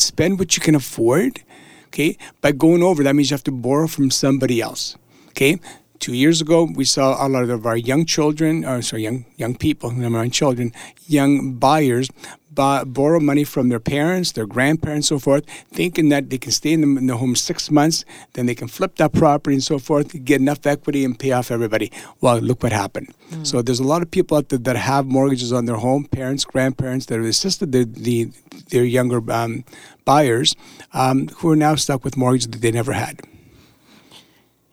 Spend 0.00 0.38
what 0.38 0.56
you 0.56 0.62
can 0.62 0.74
afford. 0.74 1.42
Okay. 1.88 2.16
By 2.40 2.52
going 2.52 2.82
over, 2.82 3.02
that 3.02 3.14
means 3.14 3.30
you 3.30 3.34
have 3.34 3.44
to 3.44 3.52
borrow 3.52 3.86
from 3.86 4.10
somebody 4.10 4.62
else. 4.62 4.96
Okay 5.28 5.60
two 6.04 6.12
years 6.12 6.42
ago, 6.42 6.64
we 6.64 6.84
saw 6.84 7.26
a 7.26 7.28
lot 7.28 7.48
of 7.48 7.64
our 7.64 7.78
young 7.78 8.04
children, 8.04 8.62
or 8.62 8.82
sorry, 8.82 9.02
young 9.04 9.24
young 9.38 9.54
people, 9.56 9.90
never 9.90 10.10
mind 10.18 10.34
children, 10.34 10.70
young 11.06 11.54
buyers, 11.54 12.10
buy, 12.54 12.84
borrow 12.84 13.20
money 13.20 13.42
from 13.42 13.70
their 13.70 13.80
parents, 13.80 14.32
their 14.32 14.44
grandparents, 14.44 15.08
so 15.08 15.18
forth, 15.18 15.44
thinking 15.72 16.10
that 16.10 16.28
they 16.28 16.36
can 16.36 16.52
stay 16.52 16.74
in 16.74 16.82
the, 16.82 17.00
in 17.00 17.06
the, 17.06 17.16
home 17.16 17.34
six 17.34 17.70
months, 17.70 18.04
then 18.34 18.44
they 18.44 18.54
can 18.54 18.68
flip 18.68 18.96
that 18.96 19.14
property 19.14 19.54
and 19.54 19.64
so 19.64 19.78
forth, 19.78 20.06
get 20.26 20.42
enough 20.42 20.66
equity 20.66 21.06
and 21.06 21.18
pay 21.18 21.32
off 21.32 21.50
everybody. 21.50 21.90
Well, 22.20 22.36
look 22.38 22.62
what 22.62 22.72
happened. 22.72 23.08
Mm. 23.30 23.46
So 23.46 23.62
there's 23.62 23.80
a 23.80 23.90
lot 23.94 24.02
of 24.02 24.10
people 24.10 24.36
out 24.36 24.50
there 24.50 24.58
that 24.58 24.76
have 24.76 25.06
mortgages 25.06 25.54
on 25.54 25.64
their 25.64 25.80
home, 25.86 26.04
parents, 26.04 26.44
grandparents 26.44 27.06
that 27.06 27.16
have 27.16 27.24
assisted 27.24 27.72
the, 27.72 27.84
the 27.84 28.30
their 28.68 28.84
younger 28.84 29.20
um, 29.32 29.64
buyers 30.04 30.54
um, 30.92 31.28
who 31.38 31.50
are 31.50 31.56
now 31.56 31.74
stuck 31.76 32.04
with 32.04 32.16
mortgages 32.16 32.48
that 32.50 32.60
they 32.60 32.70
never 32.70 32.92
had. 32.92 33.20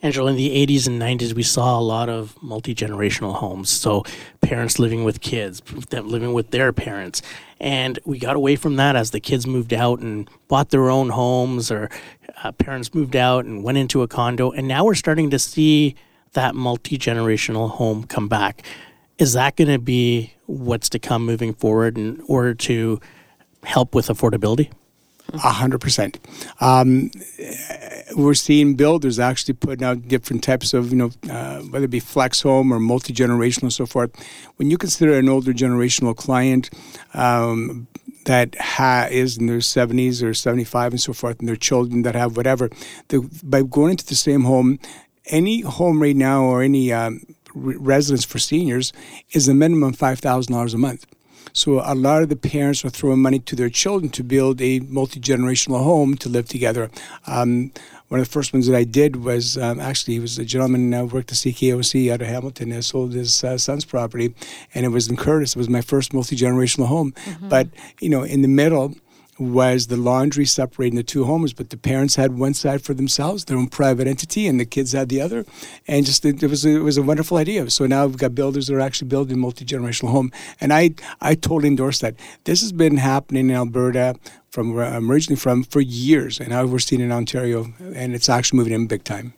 Angelo, 0.04 0.28
in 0.28 0.36
the 0.36 0.50
80s 0.66 0.88
and 0.88 1.00
90s, 1.00 1.34
we 1.34 1.44
saw 1.44 1.80
a 1.80 1.82
lot 1.82 2.10
of 2.10 2.36
multi 2.42 2.74
generational 2.74 3.36
homes. 3.36 3.70
So, 3.70 4.04
parents 4.42 4.80
living 4.80 5.04
with 5.04 5.22
kids, 5.22 5.62
them 5.90 6.10
living 6.10 6.34
with 6.34 6.50
their 6.50 6.74
parents. 6.74 7.22
And 7.60 8.00
we 8.04 8.18
got 8.18 8.36
away 8.36 8.56
from 8.56 8.78
that 8.78 8.96
as 8.96 9.12
the 9.12 9.20
kids 9.20 9.46
moved 9.46 9.74
out 9.74 10.00
and 10.00 10.28
bought 10.48 10.72
their 10.72 10.90
own 10.90 11.10
homes, 11.10 11.72
or 11.72 11.90
uh, 12.44 12.52
parents 12.54 12.96
moved 12.96 13.16
out 13.16 13.46
and 13.46 13.64
went 13.64 13.78
into 13.78 14.02
a 14.02 14.08
condo. 14.08 14.50
And 14.50 14.68
now 14.68 14.86
we're 14.86 14.96
starting 14.96 15.30
to 15.30 15.38
see 15.38 15.96
that 16.34 16.56
multi 16.56 16.98
generational 16.98 17.70
home 17.70 18.06
come 18.06 18.28
back. 18.28 18.64
Is 19.20 19.34
that 19.34 19.56
going 19.56 19.70
to 19.70 19.78
be 19.78 20.34
what's 20.48 20.90
to 20.90 21.00
come 21.00 21.28
moving 21.28 21.54
forward 21.54 22.00
in 22.00 22.24
order 22.28 22.56
to 22.56 23.00
help 23.64 23.94
with 23.94 24.08
affordability? 24.08 24.72
A 25.34 25.38
hundred 25.38 25.80
percent. 25.80 26.20
Um, 26.60 27.12
we're 28.16 28.34
seeing 28.34 28.76
builders 28.76 29.20
actually 29.20 29.54
putting 29.54 29.86
out 29.86 30.08
different 30.08 30.44
types 30.44 30.74
of, 30.74 30.92
you 30.92 30.98
know, 30.98 31.12
uh, 31.30 31.60
whether 31.62 31.86
it 31.86 31.92
be 31.92 32.00
flex 32.00 32.42
home 32.42 32.74
or 32.74 32.80
multi 32.80 33.14
generational 33.14 33.64
and 33.64 33.74
so 33.74 33.86
forth. 33.86 34.12
When 34.58 34.70
you 34.70 34.78
consider 34.78 35.18
an 35.18 35.30
older 35.30 35.54
generational 35.54 36.16
client 36.16 36.70
um, 37.14 37.88
that 38.26 38.56
ha- 38.56 39.08
is 39.10 39.38
in 39.38 39.48
their 39.48 39.60
70s 39.60 40.22
or 40.22 40.34
75 40.34 40.94
and 40.94 41.02
so 41.02 41.14
forth, 41.14 41.40
and 41.40 41.48
their 41.48 41.56
children 41.56 42.02
that 42.04 42.16
have 42.16 42.36
whatever, 42.36 42.70
the, 43.08 43.22
by 43.44 43.64
going 43.64 43.92
into 43.92 44.06
the 44.06 44.16
same 44.16 44.44
home, 44.44 44.80
any 45.28 45.62
home 45.62 46.02
right 46.02 46.16
now 46.16 46.44
or 46.44 46.62
any 46.62 46.92
um, 46.92 47.22
residence 47.54 48.26
for 48.26 48.40
seniors 48.40 48.92
is 49.32 49.48
a 49.48 49.54
minimum 49.54 49.94
$5,000 49.94 50.74
a 50.74 50.78
month. 50.78 51.06
So 51.54 51.82
a 51.84 51.96
lot 51.96 52.24
of 52.24 52.30
the 52.30 52.36
parents 52.36 52.84
are 52.86 52.90
throwing 52.90 53.22
money 53.22 53.40
to 53.40 53.56
their 53.56 53.70
children 53.70 54.10
to 54.12 54.24
build 54.24 54.62
a 54.62 54.80
multi 54.82 55.20
generational 55.20 55.84
home 55.84 56.16
to 56.18 56.30
live 56.30 56.48
together. 56.48 56.90
Um, 57.28 57.72
one 58.12 58.20
of 58.20 58.28
the 58.28 58.32
first 58.32 58.52
ones 58.52 58.68
that 58.68 58.76
I 58.76 58.84
did 58.84 59.24
was 59.24 59.58
um, 59.58 59.80
actually 59.80 60.16
he 60.16 60.20
was 60.20 60.38
a 60.38 60.44
gentleman 60.44 60.92
who 60.92 61.06
worked 61.06 61.32
at 61.32 61.38
CKOC 61.38 62.12
out 62.12 62.22
of 62.22 62.28
Hamilton 62.28 62.74
and 62.74 62.84
sold 62.84 63.14
his 63.14 63.42
uh, 63.42 63.58
son's 63.58 63.86
property, 63.86 64.36
and 64.76 64.86
it 64.86 64.90
was 64.90 65.08
in 65.08 65.16
Courtice. 65.16 65.56
It 65.56 65.60
was 65.60 65.70
my 65.70 65.80
first 65.80 66.14
multi 66.14 66.36
generational 66.36 66.88
home. 66.88 67.14
Mm-hmm. 67.14 67.48
But 67.48 67.70
you 68.02 68.10
know, 68.10 68.24
in 68.24 68.42
the 68.42 68.50
middle 68.50 68.96
was 69.42 69.88
the 69.88 69.98
laundry 69.98 70.46
separating 70.46 70.96
the 70.96 71.04
two 71.04 71.26
homes, 71.26 71.54
but 71.54 71.72
the 71.72 71.78
parents 71.78 72.16
had 72.16 72.38
one 72.38 72.54
side 72.54 72.82
for 72.84 72.94
themselves, 72.94 73.46
their 73.46 73.58
own 73.58 73.68
private 73.68 74.08
entity, 74.08 74.48
and 74.48 74.60
the 74.60 74.66
kids 74.66 74.92
had 74.92 75.10
the 75.10 75.20
other. 75.20 75.46
And 75.88 76.06
just 76.06 76.24
it, 76.26 76.42
was 76.44 76.64
it 76.64 76.80
was 76.80 76.98
a 76.98 77.02
wonderful 77.02 77.38
idea. 77.38 77.70
So 77.70 77.88
now 77.88 78.06
we've 78.06 78.18
got 78.18 78.36
builders 78.36 78.68
that 78.68 78.76
are 78.76 78.80
actually 78.80 79.08
building 79.08 79.40
multi 79.40 79.66
generational 79.66 80.10
home, 80.10 80.32
and 80.60 80.72
I 80.72 80.92
I 81.20 81.36
totally 81.36 81.68
endorse 81.68 82.00
that. 82.00 82.16
This 82.44 82.62
has 82.62 82.72
been 82.72 82.98
happening 82.98 83.50
in 83.50 83.56
Alberta 83.56 84.16
from 84.50 84.74
where 84.74 84.86
I'm 84.86 85.10
originally 85.10 85.40
from 85.40 85.64
for 85.64 85.82
years, 85.82 86.40
and 86.40 86.50
now 86.50 86.66
we're 86.66 86.80
seeing 86.80 87.02
it 87.02 87.06
in 87.06 87.12
Ontario, 87.12 87.74
and 87.96 88.14
it's 88.14 88.30
actually 88.30 88.58
moving 88.58 88.74
in 88.74 88.88
big 88.88 89.04
time. 89.04 89.34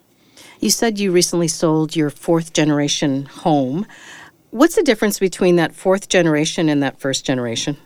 You 0.60 0.70
said 0.70 1.00
you 1.00 1.12
recently 1.12 1.48
sold 1.48 1.96
your 1.96 2.10
fourth 2.10 2.54
generation 2.54 3.26
home. 3.26 3.86
What's 4.52 4.76
the 4.76 4.84
difference 4.84 5.20
between 5.20 5.56
that 5.58 5.74
fourth 5.74 6.10
generation 6.10 6.70
and 6.70 6.82
that 6.84 7.00
first 7.00 7.26
generation? 7.26 7.78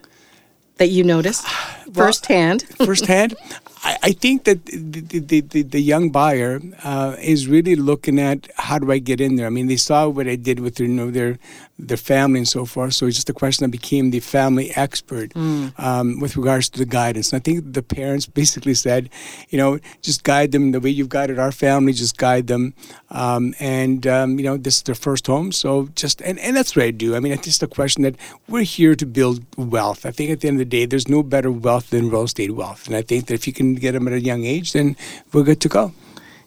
That 0.77 0.89
you 0.89 1.03
noticed 1.03 1.45
well, 1.87 2.07
firsthand? 2.07 2.63
firsthand, 2.85 3.35
I, 3.83 3.97
I, 4.03 4.11
think 4.11 4.45
that 4.45 4.65
the, 4.65 5.19
the, 5.19 5.41
the, 5.41 5.61
the 5.63 5.81
young 5.81 6.09
buyer 6.11 6.59
uh, 6.83 7.15
is 7.19 7.47
really 7.47 7.75
looking 7.75 8.19
at 8.19 8.49
how 8.55 8.79
do 8.79 8.91
I 8.91 8.99
get 8.99 9.21
in 9.21 9.35
there. 9.35 9.45
I 9.45 9.49
mean, 9.49 9.67
they 9.67 9.77
saw 9.77 10.07
what 10.07 10.27
I 10.27 10.35
did 10.35 10.59
with 10.59 10.75
their, 10.75 10.87
you 10.87 10.93
know, 10.93 11.11
their 11.11 11.37
their 11.79 11.97
family 11.97 12.39
and 12.39 12.47
so 12.47 12.65
forth. 12.65 12.93
So 12.93 13.05
it's 13.05 13.17
just 13.17 13.29
a 13.29 13.33
question 13.33 13.63
that 13.63 13.71
became 13.71 14.09
the 14.09 14.19
family 14.19 14.71
expert 14.75 15.33
mm. 15.33 15.77
um, 15.79 16.19
with 16.19 16.35
regards 16.35 16.69
to 16.69 16.79
the 16.79 16.85
guidance. 16.85 17.31
And 17.31 17.39
I 17.39 17.43
think 17.43 17.73
the 17.73 17.83
parents 17.83 18.25
basically 18.41 18.73
said, 18.73 19.09
you 19.49 19.57
know, 19.57 19.79
just 20.01 20.23
guide 20.23 20.51
them 20.51 20.71
the 20.71 20.79
way 20.79 20.89
you've 20.89 21.09
guided 21.09 21.39
our 21.39 21.51
family. 21.51 21.93
Just 21.93 22.17
guide 22.17 22.47
them, 22.47 22.73
um, 23.09 23.53
and 23.59 24.05
um, 24.07 24.39
you 24.39 24.45
know, 24.45 24.57
this 24.57 24.77
is 24.77 24.83
their 24.83 24.95
first 24.95 25.27
home. 25.27 25.51
So 25.51 25.89
just 25.95 26.21
and, 26.21 26.39
and 26.39 26.55
that's 26.55 26.75
what 26.75 26.85
I 26.85 26.91
do. 26.91 27.15
I 27.15 27.19
mean, 27.19 27.31
it's 27.31 27.43
just 27.43 27.63
a 27.63 27.67
question 27.67 28.03
that 28.03 28.15
we're 28.47 28.63
here 28.63 28.95
to 28.95 29.05
build 29.05 29.43
wealth. 29.57 30.05
I 30.05 30.11
think 30.11 30.31
at 30.31 30.41
the 30.41 30.47
end 30.47 30.55
of 30.55 30.59
the 30.59 30.65
day, 30.65 30.85
there's 30.85 31.07
no 31.07 31.23
better 31.23 31.51
wealth 31.51 31.89
than 31.91 32.09
real 32.09 32.23
estate 32.23 32.51
wealth. 32.51 32.87
And 32.87 32.95
I 32.95 33.01
think 33.01 33.27
that 33.27 33.33
if 33.33 33.47
you 33.47 33.53
can 33.53 33.75
get 33.75 33.93
them 33.93 34.07
at 34.07 34.13
a 34.13 34.21
young 34.21 34.45
age, 34.45 34.73
then 34.73 34.95
we're 35.31 35.43
good 35.43 35.61
to 35.61 35.69
go. 35.69 35.93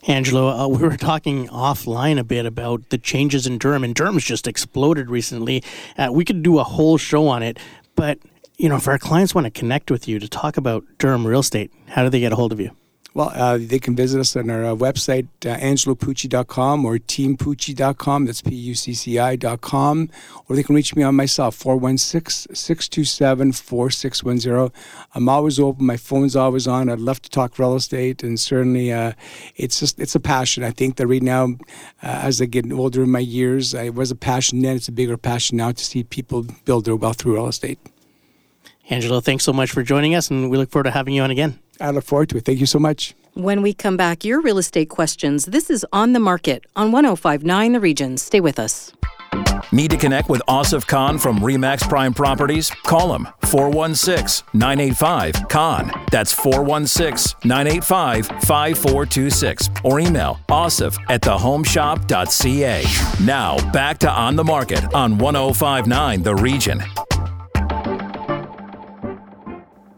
Angelo, 0.06 0.48
uh, 0.48 0.66
we 0.66 0.78
were 0.78 0.96
talking 0.96 1.46
offline 1.48 2.18
a 2.18 2.24
bit 2.24 2.46
about 2.46 2.88
the 2.88 2.98
changes 2.98 3.46
in 3.46 3.58
Durham, 3.58 3.84
and 3.84 3.94
Durham's 3.94 4.24
just 4.24 4.46
exploded 4.46 5.10
recently. 5.10 5.62
Uh, 5.98 6.08
we 6.10 6.24
could 6.24 6.42
do 6.42 6.58
a 6.58 6.64
whole 6.64 6.96
show 6.96 7.28
on 7.28 7.42
it, 7.42 7.58
but 7.96 8.18
you 8.56 8.68
know, 8.68 8.76
if 8.76 8.88
our 8.88 8.98
clients 8.98 9.34
want 9.34 9.46
to 9.46 9.50
connect 9.50 9.90
with 9.90 10.06
you 10.08 10.18
to 10.18 10.28
talk 10.28 10.56
about 10.56 10.84
Durham 10.98 11.26
real 11.26 11.40
estate, 11.40 11.70
how 11.88 12.02
do 12.02 12.10
they 12.10 12.20
get 12.20 12.32
a 12.32 12.36
hold 12.36 12.52
of 12.52 12.60
you? 12.60 12.70
Well, 13.12 13.32
uh, 13.34 13.58
they 13.60 13.80
can 13.80 13.96
visit 13.96 14.20
us 14.20 14.36
on 14.36 14.48
our 14.50 14.64
uh, 14.64 14.74
website, 14.74 15.26
uh, 15.44 15.58
angelopucci.com 15.58 16.84
or 16.84 16.98
teampucci.com. 16.98 18.24
That's 18.24 18.40
P 18.40 18.54
U 18.54 18.74
C 18.74 18.94
C 18.94 19.18
I.com. 19.18 20.10
Or 20.48 20.54
they 20.54 20.62
can 20.62 20.76
reach 20.76 20.94
me 20.94 21.02
on 21.02 21.16
myself, 21.16 21.56
416 21.56 22.54
627 22.54 23.52
4610. 23.52 24.72
I'm 25.14 25.28
always 25.28 25.58
open. 25.58 25.86
My 25.86 25.96
phone's 25.96 26.36
always 26.36 26.68
on. 26.68 26.88
I'd 26.88 27.00
love 27.00 27.20
to 27.22 27.30
talk 27.30 27.58
real 27.58 27.74
estate. 27.74 28.22
And 28.22 28.38
certainly, 28.38 28.92
uh, 28.92 29.14
it's 29.56 29.80
just 29.80 29.98
it's 29.98 30.14
a 30.14 30.20
passion. 30.20 30.62
I 30.62 30.70
think 30.70 30.96
that 30.96 31.08
right 31.08 31.22
now, 31.22 31.56
uh, 32.02 32.20
as 32.22 32.40
I 32.40 32.44
get 32.44 32.70
older 32.72 33.02
in 33.02 33.10
my 33.10 33.18
years, 33.18 33.74
it 33.74 33.94
was 33.94 34.12
a 34.12 34.16
passion 34.16 34.62
then. 34.62 34.76
It's 34.76 34.88
a 34.88 34.92
bigger 34.92 35.16
passion 35.16 35.56
now 35.56 35.72
to 35.72 35.84
see 35.84 36.04
people 36.04 36.46
build 36.64 36.84
their 36.84 36.96
wealth 36.96 37.18
through 37.18 37.34
real 37.34 37.48
estate. 37.48 37.80
Angelo, 38.90 39.20
thanks 39.20 39.44
so 39.44 39.52
much 39.52 39.70
for 39.70 39.82
joining 39.82 40.16
us, 40.16 40.30
and 40.30 40.50
we 40.50 40.58
look 40.58 40.70
forward 40.70 40.84
to 40.84 40.90
having 40.90 41.14
you 41.14 41.22
on 41.22 41.30
again. 41.30 41.58
I 41.80 41.90
look 41.90 42.04
forward 42.04 42.28
to 42.30 42.36
it. 42.36 42.44
Thank 42.44 42.58
you 42.58 42.66
so 42.66 42.78
much. 42.78 43.14
When 43.34 43.62
we 43.62 43.72
come 43.72 43.96
back, 43.96 44.24
your 44.24 44.40
real 44.40 44.58
estate 44.58 44.88
questions. 44.88 45.46
This 45.46 45.70
is 45.70 45.86
On 45.92 46.12
the 46.12 46.20
Market 46.20 46.64
on 46.74 46.90
1059 46.90 47.72
The 47.72 47.80
Region. 47.80 48.18
Stay 48.18 48.40
with 48.40 48.58
us. 48.58 48.92
Need 49.72 49.92
to 49.92 49.96
connect 49.96 50.28
with 50.28 50.42
Asif 50.48 50.84
Khan 50.88 51.16
from 51.16 51.38
Remax 51.38 51.88
Prime 51.88 52.12
Properties? 52.12 52.70
Call 52.82 53.14
him 53.14 53.28
416 53.42 54.44
985 54.52 55.48
Khan. 55.48 55.92
That's 56.10 56.32
416 56.32 57.38
985 57.44 58.26
5426. 58.26 59.70
Or 59.84 60.00
email 60.00 60.40
asif 60.48 60.98
at 61.08 61.20
thehomeshop.ca. 61.20 63.24
Now 63.24 63.70
back 63.70 63.98
to 63.98 64.10
On 64.10 64.34
the 64.34 64.44
Market 64.44 64.92
on 64.92 65.18
1059 65.18 66.22
The 66.24 66.34
Region. 66.34 66.82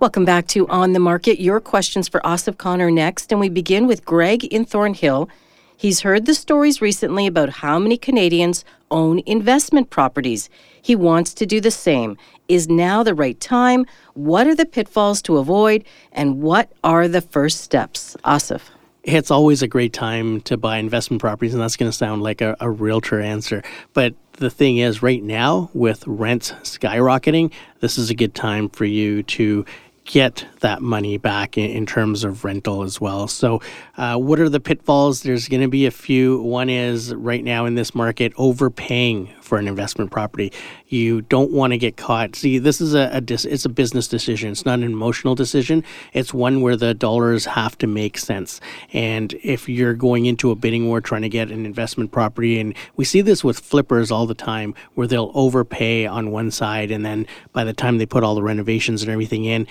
Welcome 0.02 0.24
back 0.24 0.48
to 0.48 0.66
On 0.66 0.94
the 0.94 0.98
Market. 0.98 1.40
Your 1.40 1.60
questions 1.60 2.08
for 2.08 2.20
Asif 2.22 2.58
Connor 2.58 2.90
next, 2.90 3.30
and 3.30 3.40
we 3.40 3.48
begin 3.48 3.86
with 3.86 4.04
Greg 4.04 4.42
in 4.46 4.64
Thornhill. 4.64 5.28
He's 5.76 6.00
heard 6.00 6.26
the 6.26 6.34
stories 6.34 6.82
recently 6.82 7.28
about 7.28 7.50
how 7.50 7.78
many 7.78 7.96
Canadians 7.96 8.64
own 8.90 9.22
investment 9.26 9.90
properties. 9.90 10.50
He 10.82 10.96
wants 10.96 11.32
to 11.34 11.46
do 11.46 11.60
the 11.60 11.70
same. 11.70 12.16
Is 12.48 12.68
now 12.68 13.04
the 13.04 13.14
right 13.14 13.38
time? 13.38 13.86
What 14.14 14.48
are 14.48 14.56
the 14.56 14.66
pitfalls 14.66 15.22
to 15.22 15.36
avoid? 15.36 15.84
And 16.10 16.42
what 16.42 16.72
are 16.82 17.06
the 17.06 17.20
first 17.20 17.60
steps? 17.60 18.16
Asif. 18.24 18.62
It's 19.04 19.30
always 19.30 19.62
a 19.62 19.68
great 19.68 19.92
time 19.92 20.40
to 20.42 20.56
buy 20.56 20.78
investment 20.78 21.20
properties, 21.20 21.54
and 21.54 21.62
that's 21.62 21.76
going 21.76 21.90
to 21.90 21.96
sound 21.96 22.22
like 22.22 22.40
a, 22.40 22.56
a 22.58 22.68
realtor 22.68 23.20
answer. 23.20 23.62
But 23.92 24.14
the 24.32 24.50
thing 24.50 24.78
is, 24.78 25.00
right 25.00 25.22
now, 25.22 25.70
with 25.74 26.04
rents 26.08 26.52
skyrocketing, 26.62 27.52
this 27.78 27.98
is 27.98 28.10
a 28.10 28.14
good 28.16 28.34
time 28.34 28.68
for 28.68 28.84
you 28.84 29.22
to 29.24 29.64
get 30.04 30.44
that 30.60 30.82
money 30.82 31.16
back 31.16 31.56
in, 31.56 31.70
in 31.70 31.86
terms 31.86 32.24
of 32.24 32.44
rental 32.44 32.82
as 32.82 33.00
well. 33.00 33.28
So, 33.28 33.60
uh, 33.96 34.16
what 34.16 34.40
are 34.40 34.48
the 34.48 34.60
pitfalls? 34.60 35.22
There's 35.22 35.48
going 35.48 35.62
to 35.62 35.68
be 35.68 35.86
a 35.86 35.90
few. 35.90 36.40
One 36.42 36.68
is 36.68 37.14
right 37.14 37.42
now 37.44 37.66
in 37.66 37.74
this 37.74 37.94
market, 37.94 38.32
overpaying 38.36 39.32
for 39.40 39.58
an 39.58 39.68
investment 39.68 40.10
property. 40.10 40.52
You 40.88 41.22
don't 41.22 41.52
want 41.52 41.72
to 41.72 41.78
get 41.78 41.96
caught. 41.96 42.34
See, 42.36 42.58
this 42.58 42.80
is 42.80 42.94
a, 42.94 43.10
a 43.12 43.20
dis- 43.20 43.44
it's 43.44 43.64
a 43.64 43.68
business 43.68 44.08
decision. 44.08 44.50
It's 44.50 44.64
not 44.64 44.78
an 44.78 44.84
emotional 44.84 45.34
decision. 45.34 45.84
It's 46.12 46.34
one 46.34 46.62
where 46.62 46.76
the 46.76 46.94
dollars 46.94 47.44
have 47.44 47.76
to 47.78 47.86
make 47.86 48.18
sense. 48.18 48.60
And 48.92 49.34
if 49.42 49.68
you're 49.68 49.94
going 49.94 50.26
into 50.26 50.50
a 50.50 50.54
bidding 50.54 50.88
war 50.88 51.00
trying 51.00 51.22
to 51.22 51.28
get 51.28 51.50
an 51.50 51.66
investment 51.66 52.12
property, 52.12 52.58
and 52.58 52.74
we 52.96 53.04
see 53.04 53.20
this 53.20 53.44
with 53.44 53.58
flippers 53.58 54.10
all 54.10 54.26
the 54.26 54.34
time, 54.34 54.74
where 54.94 55.06
they'll 55.06 55.32
overpay 55.34 56.06
on 56.06 56.30
one 56.30 56.50
side, 56.50 56.90
and 56.90 57.04
then 57.04 57.26
by 57.52 57.64
the 57.64 57.72
time 57.72 57.98
they 57.98 58.06
put 58.06 58.24
all 58.24 58.34
the 58.34 58.42
renovations 58.42 59.02
and 59.02 59.10
everything 59.10 59.44
in, 59.44 59.66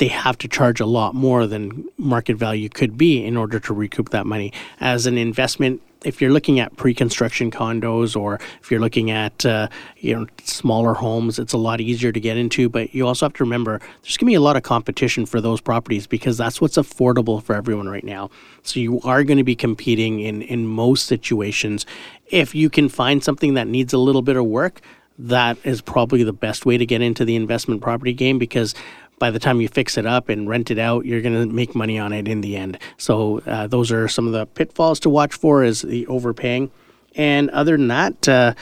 they 0.00 0.08
have 0.08 0.38
to 0.38 0.48
charge 0.48 0.80
a 0.80 0.86
lot 0.86 1.14
more 1.14 1.46
than 1.46 1.86
market 1.98 2.34
value 2.34 2.70
could 2.70 2.96
be 2.96 3.22
in 3.22 3.36
order 3.36 3.60
to 3.60 3.74
recoup 3.74 4.08
that 4.08 4.26
money. 4.26 4.50
As 4.80 5.04
an 5.04 5.18
investment, 5.18 5.82
if 6.06 6.22
you're 6.22 6.30
looking 6.30 6.58
at 6.58 6.74
pre-construction 6.78 7.50
condos 7.50 8.18
or 8.18 8.40
if 8.62 8.70
you're 8.70 8.80
looking 8.80 9.10
at 9.10 9.44
uh, 9.44 9.68
you 9.98 10.16
know 10.16 10.26
smaller 10.42 10.94
homes, 10.94 11.38
it's 11.38 11.52
a 11.52 11.58
lot 11.58 11.82
easier 11.82 12.12
to 12.12 12.18
get 12.18 12.38
into. 12.38 12.70
But 12.70 12.94
you 12.94 13.06
also 13.06 13.26
have 13.26 13.34
to 13.34 13.44
remember 13.44 13.78
there's 14.02 14.16
going 14.16 14.28
to 14.28 14.30
be 14.30 14.34
a 14.36 14.40
lot 14.40 14.56
of 14.56 14.62
competition 14.62 15.26
for 15.26 15.42
those 15.42 15.60
properties 15.60 16.06
because 16.06 16.38
that's 16.38 16.62
what's 16.62 16.78
affordable 16.78 17.42
for 17.42 17.54
everyone 17.54 17.86
right 17.86 18.02
now. 18.02 18.30
So 18.62 18.80
you 18.80 19.02
are 19.02 19.22
going 19.22 19.36
to 19.36 19.44
be 19.44 19.54
competing 19.54 20.20
in 20.20 20.40
in 20.40 20.66
most 20.66 21.04
situations. 21.04 21.84
If 22.28 22.54
you 22.54 22.70
can 22.70 22.88
find 22.88 23.22
something 23.22 23.52
that 23.52 23.66
needs 23.66 23.92
a 23.92 23.98
little 23.98 24.22
bit 24.22 24.36
of 24.36 24.46
work, 24.46 24.80
that 25.18 25.58
is 25.64 25.82
probably 25.82 26.22
the 26.22 26.32
best 26.32 26.64
way 26.64 26.78
to 26.78 26.86
get 26.86 27.02
into 27.02 27.24
the 27.24 27.36
investment 27.36 27.82
property 27.82 28.14
game 28.14 28.38
because 28.38 28.74
by 29.20 29.30
the 29.30 29.38
time 29.38 29.60
you 29.60 29.68
fix 29.68 29.96
it 29.96 30.06
up 30.06 30.28
and 30.28 30.48
rent 30.48 30.72
it 30.72 30.78
out, 30.78 31.04
you're 31.04 31.20
going 31.20 31.34
to 31.34 31.46
make 31.46 31.76
money 31.76 31.98
on 31.98 32.12
it 32.12 32.26
in 32.26 32.40
the 32.40 32.56
end. 32.56 32.78
So 32.96 33.40
uh, 33.46 33.68
those 33.68 33.92
are 33.92 34.08
some 34.08 34.26
of 34.26 34.32
the 34.32 34.46
pitfalls 34.46 34.98
to 35.00 35.10
watch 35.10 35.34
for 35.34 35.62
is 35.62 35.82
the 35.82 36.06
overpaying. 36.08 36.72
And 37.14 37.50
other 37.50 37.76
than 37.76 37.88
that, 37.88 38.28
uh, 38.28 38.54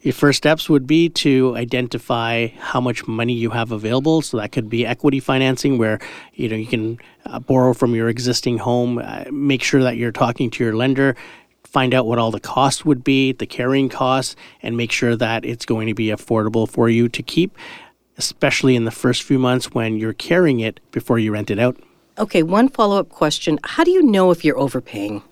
your 0.00 0.14
first 0.14 0.38
steps 0.38 0.68
would 0.70 0.86
be 0.86 1.10
to 1.10 1.54
identify 1.56 2.46
how 2.58 2.80
much 2.80 3.06
money 3.06 3.34
you 3.34 3.50
have 3.50 3.70
available. 3.70 4.22
So 4.22 4.38
that 4.38 4.50
could 4.50 4.70
be 4.70 4.86
equity 4.86 5.20
financing, 5.20 5.76
where 5.76 5.98
you 6.34 6.48
know 6.48 6.56
you 6.56 6.66
can 6.66 6.98
uh, 7.26 7.40
borrow 7.40 7.74
from 7.74 7.94
your 7.94 8.08
existing 8.08 8.58
home. 8.58 8.98
Uh, 8.98 9.24
make 9.30 9.62
sure 9.62 9.82
that 9.82 9.96
you're 9.96 10.12
talking 10.12 10.50
to 10.52 10.64
your 10.64 10.74
lender. 10.74 11.16
Find 11.64 11.92
out 11.92 12.06
what 12.06 12.18
all 12.18 12.30
the 12.30 12.40
costs 12.40 12.84
would 12.84 13.04
be, 13.04 13.32
the 13.32 13.44
carrying 13.44 13.88
costs, 13.88 14.36
and 14.62 14.76
make 14.76 14.92
sure 14.92 15.16
that 15.16 15.44
it's 15.44 15.66
going 15.66 15.88
to 15.88 15.94
be 15.94 16.06
affordable 16.06 16.66
for 16.66 16.88
you 16.88 17.08
to 17.10 17.22
keep 17.22 17.58
especially 18.18 18.76
in 18.76 18.84
the 18.84 18.90
first 18.90 19.22
few 19.22 19.38
months 19.38 19.72
when 19.72 19.96
you're 19.96 20.12
carrying 20.12 20.60
it 20.60 20.80
before 20.90 21.18
you 21.18 21.32
rent 21.32 21.50
it 21.50 21.58
out. 21.58 21.76
Okay, 22.18 22.42
one 22.42 22.68
follow 22.68 22.98
up 22.98 23.08
question. 23.08 23.58
How 23.62 23.84
do 23.84 23.92
you 23.92 24.02
know 24.02 24.32
if 24.32 24.44
you're 24.44 24.58
overpaying? 24.58 25.22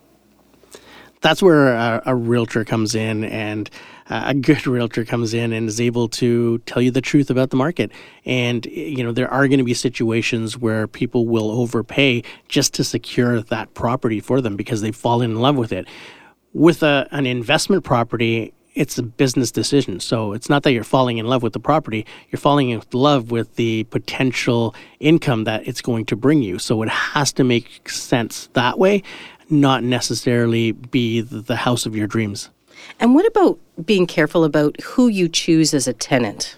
That's 1.21 1.43
where 1.43 1.75
a, 1.75 2.03
a 2.07 2.15
realtor 2.15 2.65
comes 2.65 2.95
in, 2.95 3.25
and 3.25 3.69
uh, 4.09 4.25
a 4.27 4.35
good 4.35 4.67
realtor 4.69 5.05
comes 5.05 5.35
in 5.35 5.53
and 5.53 5.69
is 5.69 5.81
able 5.81 6.09
to 6.11 6.59
tell 6.59 6.81
you 6.81 6.93
the 6.93 7.01
truth 7.01 7.29
about 7.29 7.51
the 7.51 7.57
market. 7.57 7.91
And, 8.25 8.65
you 8.67 9.03
know, 9.03 9.11
there 9.11 9.29
are 9.29 9.49
going 9.49 9.59
to 9.59 9.65
be 9.65 9.75
situations 9.75 10.57
where 10.57 10.87
people 10.87 11.27
will 11.27 11.51
overpay 11.51 12.23
just 12.49 12.75
to 12.75 12.85
secure 12.85 13.41
that 13.41 13.75
property 13.75 14.21
for 14.21 14.41
them 14.41 14.55
because 14.55 14.81
they've 14.81 14.95
fallen 14.95 15.33
in 15.33 15.41
love 15.41 15.57
with 15.57 15.73
it. 15.73 15.89
With 16.53 16.83
a, 16.83 17.09
an 17.11 17.27
investment 17.27 17.83
property, 17.83 18.55
it's 18.77 18.99
a 18.99 19.03
business 19.03 19.51
decision. 19.51 19.99
So 19.99 20.33
it's 20.33 20.49
not 20.49 20.63
that 20.63 20.73
you're 20.73 20.85
falling 20.85 21.19
in 21.19 21.27
love 21.27 21.43
with 21.43 21.55
the 21.55 21.59
property, 21.59 22.07
you're 22.31 22.39
falling 22.39 22.69
in 22.69 22.83
love 22.93 23.33
with 23.33 23.57
the 23.57 23.85
potential 23.85 24.75
income 25.01 25.45
that 25.45 25.67
it's 25.67 25.81
going 25.81 26.05
to 26.07 26.17
bring 26.17 26.43
you. 26.43 26.59
So 26.61 26.83
it 26.83 26.89
has 26.91 27.33
to 27.33 27.45
make 27.45 27.89
sense 27.89 28.49
that 28.53 28.79
way, 28.79 29.03
not 29.49 29.83
necessarily 29.83 30.73
be 30.73 31.23
the 31.23 31.57
house 31.57 31.87
of 31.87 31.97
your 31.97 32.07
dreams. 32.07 32.51
And 33.01 33.15
what 33.15 33.27
about 33.27 33.59
being 33.85 34.07
careful 34.07 34.45
about 34.45 34.81
who 34.83 35.09
you 35.09 35.29
choose 35.29 35.73
as 35.73 35.89
a 35.89 35.95
tenant? 35.95 36.57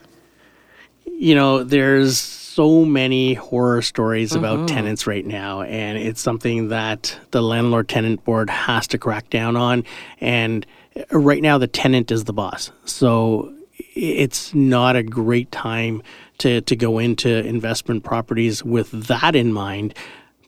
You 1.07 1.37
know, 1.37 1.62
there's 1.62 2.18
so 2.18 2.85
many 2.85 3.35
horror 3.35 3.83
stories 3.83 4.33
mm-hmm. 4.33 4.44
about 4.44 4.68
tenants 4.68 5.07
right 5.07 5.24
now, 5.24 5.62
and 5.62 5.96
it's 5.96 6.20
something 6.20 6.68
that 6.68 7.16
the 7.31 7.42
landlord 7.42 7.88
tenant 7.88 8.24
board 8.24 8.50
has 8.50 8.88
to 8.88 8.98
crack 8.98 9.31
down 9.31 9.54
on. 9.57 9.85
And 10.20 10.66
right 11.11 11.42
now 11.42 11.58
the 11.58 11.66
tenant 11.66 12.11
is 12.11 12.24
the 12.24 12.32
boss. 12.32 12.70
So 12.84 13.54
it's 13.94 14.54
not 14.54 14.96
a 14.96 15.02
great 15.02 15.50
time 15.52 16.02
to, 16.38 16.61
to 16.62 16.76
go 16.76 16.98
into 16.98 17.44
investment 17.44 18.04
properties 18.04 18.64
with 18.64 18.90
that 18.90 19.34
in 19.34 19.52
mind. 19.52 19.94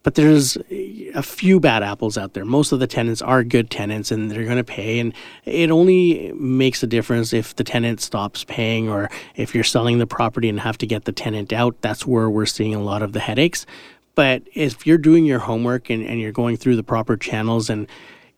But 0.03 0.15
there's 0.15 0.57
a 0.57 1.23
few 1.23 1.61
bad 1.61 1.83
apples 1.83 2.17
out 2.17 2.33
there. 2.33 2.47
Most 2.47 2.73
of 2.73 2.81
the 2.81 2.87
tenants 2.87 3.21
are 3.21 3.45
good 3.45 3.71
tenants 3.71 4.11
and 4.11 4.31
they're 4.31 4.45
going 4.45 4.57
to 4.57 4.65
pay. 4.65 4.99
And 4.99 5.13
it 5.45 5.71
only 5.71 6.33
makes 6.33 6.83
a 6.83 6.87
difference 6.87 7.35
if 7.35 7.55
the 7.57 7.65
tenant 7.65 8.01
stops 8.01 8.45
paying 8.45 8.89
or 8.89 9.11
if 9.37 9.55
you're 9.55 9.63
selling 9.63 9.99
the 9.99 10.07
property 10.07 10.49
and 10.49 10.59
have 10.61 10.79
to 10.79 10.87
get 10.87 11.05
the 11.05 11.13
tenant 11.13 11.53
out. 11.53 11.83
That's 11.83 12.07
where 12.07 12.31
we're 12.31 12.47
seeing 12.47 12.75
a 12.75 12.83
lot 12.83 13.03
of 13.03 13.13
the 13.13 13.21
headaches. 13.21 13.67
But 14.15 14.43
if 14.55 14.87
you're 14.87 14.99
doing 14.99 15.27
your 15.27 15.41
homework 15.41 15.91
and, 15.91 16.03
and 16.03 16.19
you're 16.19 16.33
going 16.33 16.57
through 16.57 16.77
the 16.77 16.83
proper 16.83 17.19
channels 17.19 17.69
and 17.69 17.87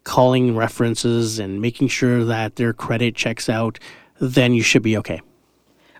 calling 0.05 0.57
references 0.57 1.38
and 1.38 1.61
making 1.61 1.88
sure 1.88 2.25
that 2.25 2.57
their 2.57 2.73
credit 2.73 3.15
checks 3.15 3.49
out, 3.49 3.79
then 4.21 4.55
you 4.55 4.62
should 4.62 4.83
be 4.83 4.97
okay. 4.97 5.21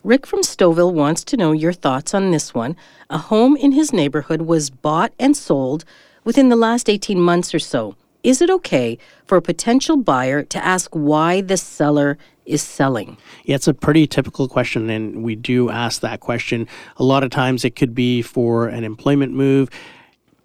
Rick 0.05 0.27
from 0.27 0.41
Stouffville 0.41 0.93
wants 0.93 1.23
to 1.25 1.37
know 1.37 1.53
your 1.53 1.73
thoughts 1.73 2.12
on 2.12 2.33
this 2.33 2.53
one. 2.53 2.77
A 3.09 3.19
home 3.19 3.57
in 3.57 3.73
his 3.73 3.93
neighborhood 3.93 4.43
was 4.43 4.69
bought 4.69 5.12
and 5.19 5.37
sold 5.37 5.85
within 6.25 6.49
the 6.49 6.57
last 6.57 6.91
18 6.91 7.21
months 7.21 7.55
or 7.55 7.61
so. 7.61 7.95
Is 8.25 8.41
it 8.41 8.51
okay 8.51 8.99
for 9.27 9.37
a 9.37 9.43
potential 9.43 9.97
buyer 9.97 10.43
to 10.45 10.65
ask 10.65 10.91
why 10.93 11.41
the 11.41 11.57
seller 11.57 12.19
is 12.47 12.62
selling? 12.62 13.17
Yeah, 13.45 13.57
it's 13.57 13.69
a 13.69 13.75
pretty 13.75 14.07
typical 14.07 14.49
question, 14.49 14.91
and 14.91 15.23
we 15.23 15.35
do 15.35 15.71
ask 15.71 16.01
that 16.03 16.21
question. 16.21 16.69
A 16.97 17.05
lot 17.05 17.23
of 17.25 17.31
times 17.31 17.65
it 17.65 17.77
could 17.77 17.95
be 17.95 18.23
for 18.23 18.69
an 18.69 18.85
employment 18.85 19.33
move 19.33 19.71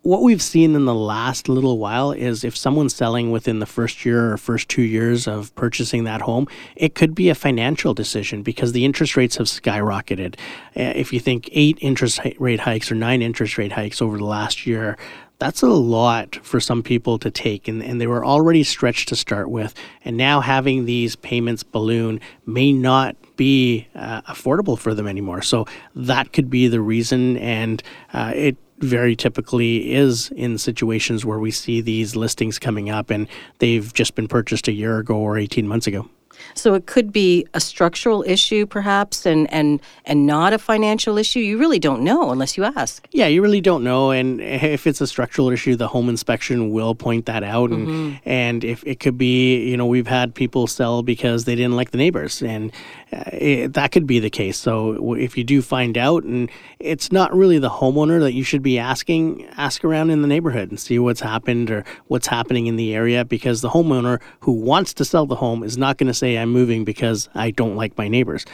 what 0.08 0.22
we've 0.22 0.42
seen 0.42 0.74
in 0.74 0.86
the 0.86 0.96
last 0.96 1.50
little 1.50 1.80
while 1.80 2.14
is 2.14 2.46
if 2.46 2.56
someone's 2.56 2.96
selling 2.96 3.30
within 3.30 3.60
the 3.60 3.66
first 3.66 4.06
year 4.06 4.32
or 4.32 4.38
first 4.38 4.70
two 4.70 4.82
years 4.82 5.28
of 5.28 5.54
purchasing 5.56 6.06
that 6.06 6.22
home, 6.22 6.48
it 6.78 6.96
could 6.96 7.14
be 7.14 7.28
a 7.28 7.36
financial 7.36 7.94
decision 7.94 8.42
because 8.42 8.72
the 8.72 8.86
interest 8.86 9.18
rates 9.18 9.36
have 9.36 9.48
skyrocketed. 9.48 10.36
Uh, 10.78 10.96
if 10.96 11.12
you 11.12 11.20
think 11.20 11.50
eight 11.52 11.78
interest 11.82 12.22
rate 12.40 12.62
hikes 12.62 12.90
or 12.90 12.96
nine 12.96 13.22
interest 13.22 13.58
rate 13.58 13.74
hikes 13.74 14.02
over 14.02 14.18
the 14.18 14.24
last 14.24 14.66
year, 14.66 14.98
that's 15.40 15.62
a 15.62 15.68
lot 15.68 16.38
for 16.38 16.62
some 16.62 16.82
people 16.82 17.20
to 17.20 17.30
take 17.30 17.68
and, 17.68 17.84
and 17.84 18.00
they 18.00 18.08
were 18.08 18.26
already 18.26 18.64
stretched 18.64 19.10
to 19.10 19.16
start 19.16 19.50
with 19.50 19.76
and 20.06 20.16
now 20.16 20.40
having 20.40 20.86
these 20.86 21.18
payments 21.18 21.64
balloon 21.64 22.20
may 22.46 22.72
not 22.72 23.16
be 23.36 23.88
uh, 23.94 24.22
affordable 24.24 24.80
for 24.80 24.96
them 24.96 25.06
anymore 25.06 25.44
so 25.44 25.68
that 25.94 26.34
could 26.34 26.50
be 26.50 26.68
the 26.68 26.82
reason 26.82 27.38
and 27.38 27.84
uh, 28.14 28.32
it 28.34 28.58
very 28.80 29.16
typically 29.16 29.94
is 29.94 30.32
in 30.36 30.58
situations 30.58 31.26
where 31.26 31.40
we 31.40 31.52
see 31.52 31.82
these 31.82 32.16
listings 32.16 32.60
coming 32.60 32.90
up 32.90 33.10
and 33.10 33.28
they've 33.60 33.94
just 33.94 34.16
been 34.16 34.28
purchased 34.28 34.68
a 34.68 34.72
year 34.72 35.00
ago 35.00 35.16
or 35.16 35.38
18 35.38 35.68
months 35.68 35.88
ago. 35.88 36.10
So 36.58 36.74
it 36.74 36.88
could 36.88 37.14
be 37.14 37.46
a 37.54 37.60
structural 37.60 38.24
issue, 38.24 38.66
perhaps, 38.66 39.26
and 39.26 39.52
and 39.54 39.80
and 40.06 40.26
not 40.26 40.54
a 40.54 40.58
financial 40.58 41.18
issue. 41.18 41.40
You 41.40 41.58
really 41.58 41.80
don't 41.80 42.02
know 42.02 42.32
unless 42.32 42.58
you 42.58 42.64
ask. 42.64 43.08
Yeah, 43.12 43.28
you 43.28 43.42
really 43.42 43.62
don't 43.62 43.84
know. 43.84 44.12
And 44.12 44.42
if 44.42 44.88
it's 44.88 45.00
a 45.00 45.08
structural 45.08 45.50
issue, 45.50 45.76
the 45.76 45.88
home 45.88 46.10
inspection 46.10 46.72
will 46.72 46.96
point 46.96 47.28
that 47.28 47.44
out. 47.44 47.70
And 47.70 47.88
mm-hmm. 47.88 48.30
and 48.30 48.64
if 48.64 48.84
it 48.86 49.00
could 49.00 49.18
be, 49.18 49.70
you 49.70 49.78
know, 49.78 49.86
we've 49.86 50.08
had 50.08 50.34
people 50.34 50.68
sell 50.68 51.04
because 51.04 51.46
they 51.46 51.56
didn't 51.56 51.76
like 51.76 51.92
the 51.92 51.98
neighbors, 51.98 52.42
and 52.42 52.72
uh, 53.14 53.24
it, 53.34 53.74
that 53.74 53.92
could 53.92 54.08
be 54.08 54.20
the 54.20 54.30
case. 54.30 54.58
So 54.58 55.14
if 55.14 55.38
you 55.38 55.44
do 55.44 55.62
find 55.62 55.98
out, 55.98 56.24
and 56.24 56.50
it's 56.80 57.12
not 57.12 57.36
really 57.36 57.60
the 57.60 57.70
homeowner 57.70 58.20
that 58.22 58.34
you 58.34 58.44
should 58.44 58.64
be 58.64 58.80
asking, 58.80 59.46
ask 59.58 59.86
around 59.86 60.10
in 60.10 60.22
the 60.22 60.28
neighborhood 60.28 60.70
and 60.70 60.80
see 60.80 60.98
what's 61.00 61.22
happened 61.22 61.70
or 61.70 61.86
what's 62.08 62.28
happening 62.28 62.68
in 62.68 62.76
the 62.76 62.96
area, 62.96 63.24
because 63.24 63.62
the 63.62 63.70
homeowner 63.70 64.20
who 64.40 64.52
wants 64.52 64.94
to 64.96 65.06
sell 65.06 65.26
the 65.26 65.36
home 65.36 65.64
is 65.64 65.78
not 65.78 65.98
going 65.98 66.08
to 66.08 66.14
say 66.14 66.38
I'm 66.38 66.47
moving 66.52 66.84
because 66.84 67.30
I 67.34 67.52
don't 67.52 67.76
like 67.76 67.98
my 67.98 68.08
neighbors. 68.08 68.46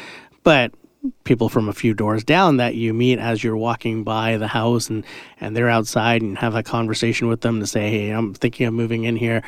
But 0.43 0.73
people 1.23 1.49
from 1.49 1.67
a 1.67 1.73
few 1.73 1.93
doors 1.93 2.23
down 2.23 2.57
that 2.57 2.75
you 2.75 2.93
meet 2.93 3.19
as 3.19 3.43
you're 3.43 3.57
walking 3.57 4.03
by 4.03 4.37
the 4.37 4.47
house 4.47 4.89
and, 4.89 5.05
and 5.39 5.55
they're 5.55 5.69
outside 5.69 6.21
and 6.21 6.37
have 6.37 6.55
a 6.55 6.63
conversation 6.63 7.27
with 7.27 7.41
them 7.41 7.59
to 7.59 7.67
say, 7.67 7.89
Hey, 7.89 8.09
I'm 8.09 8.33
thinking 8.33 8.67
of 8.67 8.73
moving 8.73 9.03
in 9.03 9.15
here. 9.15 9.43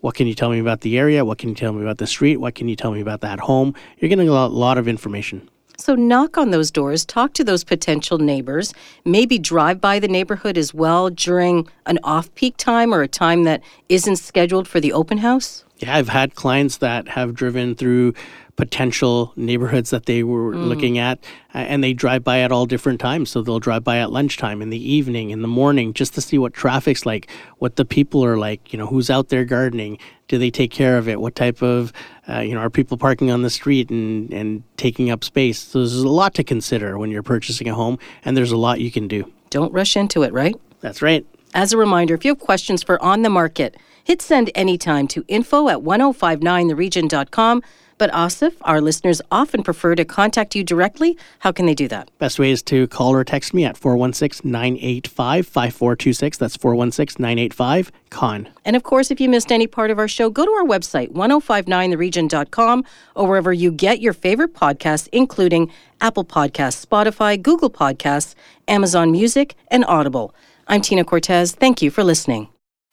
What 0.00 0.14
can 0.14 0.26
you 0.26 0.34
tell 0.34 0.50
me 0.50 0.60
about 0.60 0.80
the 0.80 0.98
area? 0.98 1.24
What 1.24 1.38
can 1.38 1.50
you 1.50 1.54
tell 1.54 1.72
me 1.72 1.82
about 1.82 1.98
the 1.98 2.06
street? 2.06 2.38
What 2.38 2.54
can 2.54 2.68
you 2.68 2.76
tell 2.76 2.90
me 2.90 3.00
about 3.00 3.20
that 3.20 3.40
home? 3.40 3.74
You're 3.98 4.08
getting 4.08 4.28
a 4.28 4.32
lot, 4.32 4.52
lot 4.52 4.78
of 4.78 4.88
information. 4.88 5.48
So 5.76 5.94
knock 5.94 6.36
on 6.36 6.50
those 6.50 6.70
doors, 6.70 7.06
talk 7.06 7.32
to 7.34 7.44
those 7.44 7.64
potential 7.64 8.18
neighbors, 8.18 8.74
maybe 9.06 9.38
drive 9.38 9.80
by 9.80 9.98
the 9.98 10.08
neighborhood 10.08 10.58
as 10.58 10.74
well 10.74 11.08
during 11.08 11.66
an 11.86 11.98
off 12.04 12.34
peak 12.34 12.58
time 12.58 12.92
or 12.92 13.00
a 13.00 13.08
time 13.08 13.44
that 13.44 13.62
isn't 13.88 14.16
scheduled 14.16 14.68
for 14.68 14.78
the 14.78 14.92
open 14.92 15.18
house. 15.18 15.64
Yeah, 15.80 15.96
I've 15.96 16.08
had 16.08 16.34
clients 16.34 16.78
that 16.78 17.08
have 17.08 17.34
driven 17.34 17.74
through 17.74 18.14
potential 18.60 19.32
neighborhoods 19.36 19.88
that 19.88 20.04
they 20.04 20.22
were 20.22 20.52
mm. 20.52 20.68
looking 20.68 20.98
at 20.98 21.18
and 21.54 21.82
they 21.82 21.94
drive 21.94 22.22
by 22.22 22.40
at 22.40 22.52
all 22.52 22.66
different 22.66 23.00
times. 23.00 23.30
So 23.30 23.40
they'll 23.40 23.58
drive 23.58 23.82
by 23.82 23.98
at 23.98 24.12
lunchtime 24.12 24.60
in 24.60 24.68
the 24.68 24.92
evening 24.92 25.30
in 25.30 25.40
the 25.40 25.48
morning 25.48 25.94
just 25.94 26.12
to 26.14 26.20
see 26.20 26.36
what 26.36 26.52
traffic's 26.52 27.06
like 27.06 27.30
what 27.56 27.76
the 27.76 27.86
people 27.86 28.22
are 28.22 28.36
like 28.36 28.70
you 28.70 28.78
know 28.78 28.86
who's 28.86 29.08
out 29.08 29.30
there 29.30 29.46
gardening 29.46 29.96
do 30.28 30.36
they 30.36 30.50
take 30.50 30.70
care 30.70 30.98
of 30.98 31.08
it 31.08 31.22
what 31.22 31.34
type 31.34 31.62
of 31.62 31.90
uh, 32.28 32.40
you 32.40 32.54
know 32.54 32.60
are 32.60 32.68
people 32.68 32.98
parking 32.98 33.30
on 33.30 33.40
the 33.40 33.48
street 33.48 33.88
and 33.88 34.30
and 34.30 34.62
taking 34.76 35.10
up 35.10 35.24
space. 35.24 35.58
So 35.58 35.78
there's 35.78 35.94
a 35.94 36.08
lot 36.08 36.34
to 36.34 36.44
consider 36.44 36.98
when 36.98 37.10
you're 37.10 37.22
purchasing 37.22 37.66
a 37.66 37.74
home 37.74 37.98
and 38.26 38.36
there's 38.36 38.52
a 38.52 38.58
lot 38.58 38.80
you 38.80 38.90
can 38.90 39.08
do. 39.08 39.32
Don't 39.48 39.72
rush 39.72 39.96
into 39.96 40.22
it 40.22 40.34
right? 40.34 40.54
That's 40.80 41.00
right. 41.00 41.24
As 41.54 41.72
a 41.72 41.78
reminder 41.78 42.14
if 42.14 42.26
you 42.26 42.32
have 42.32 42.40
questions 42.40 42.82
for 42.82 43.02
on 43.02 43.22
the 43.22 43.30
market 43.30 43.78
hit 44.10 44.20
send 44.20 44.50
anytime 44.56 45.06
to 45.06 45.24
info 45.28 45.68
at 45.68 45.78
1059theregion.com 45.78 47.62
but 47.96 48.10
Asif, 48.12 48.54
our 48.62 48.80
listeners 48.80 49.20
often 49.30 49.62
prefer 49.62 49.94
to 49.94 50.06
contact 50.06 50.56
you 50.56 50.64
directly. 50.64 51.18
How 51.40 51.52
can 51.52 51.66
they 51.66 51.74
do 51.74 51.86
that? 51.88 52.10
Best 52.16 52.38
way 52.38 52.50
is 52.50 52.62
to 52.62 52.88
call 52.88 53.12
or 53.12 53.24
text 53.24 53.52
me 53.52 53.66
at 53.66 53.76
416 53.76 54.50
985 54.50 55.46
5426. 55.46 56.38
That's 56.38 56.56
416 56.56 57.22
985 57.22 57.92
KHAN. 58.08 58.48
And 58.64 58.74
of 58.74 58.84
course, 58.84 59.10
if 59.10 59.20
you 59.20 59.28
missed 59.28 59.52
any 59.52 59.66
part 59.66 59.90
of 59.90 59.98
our 59.98 60.08
show, 60.08 60.30
go 60.30 60.46
to 60.46 60.50
our 60.50 60.64
website, 60.64 61.12
1059theregion.com, 61.12 62.84
or 63.16 63.28
wherever 63.28 63.52
you 63.52 63.70
get 63.70 64.00
your 64.00 64.14
favorite 64.14 64.54
podcasts, 64.54 65.06
including 65.12 65.70
Apple 66.00 66.24
Podcasts, 66.24 66.84
Spotify, 66.84 67.40
Google 67.40 67.70
Podcasts, 67.70 68.34
Amazon 68.66 69.12
Music, 69.12 69.54
and 69.68 69.84
Audible. 69.84 70.34
I'm 70.66 70.80
Tina 70.80 71.04
Cortez. 71.04 71.52
Thank 71.52 71.82
you 71.82 71.90
for 71.90 72.02
listening. 72.02 72.48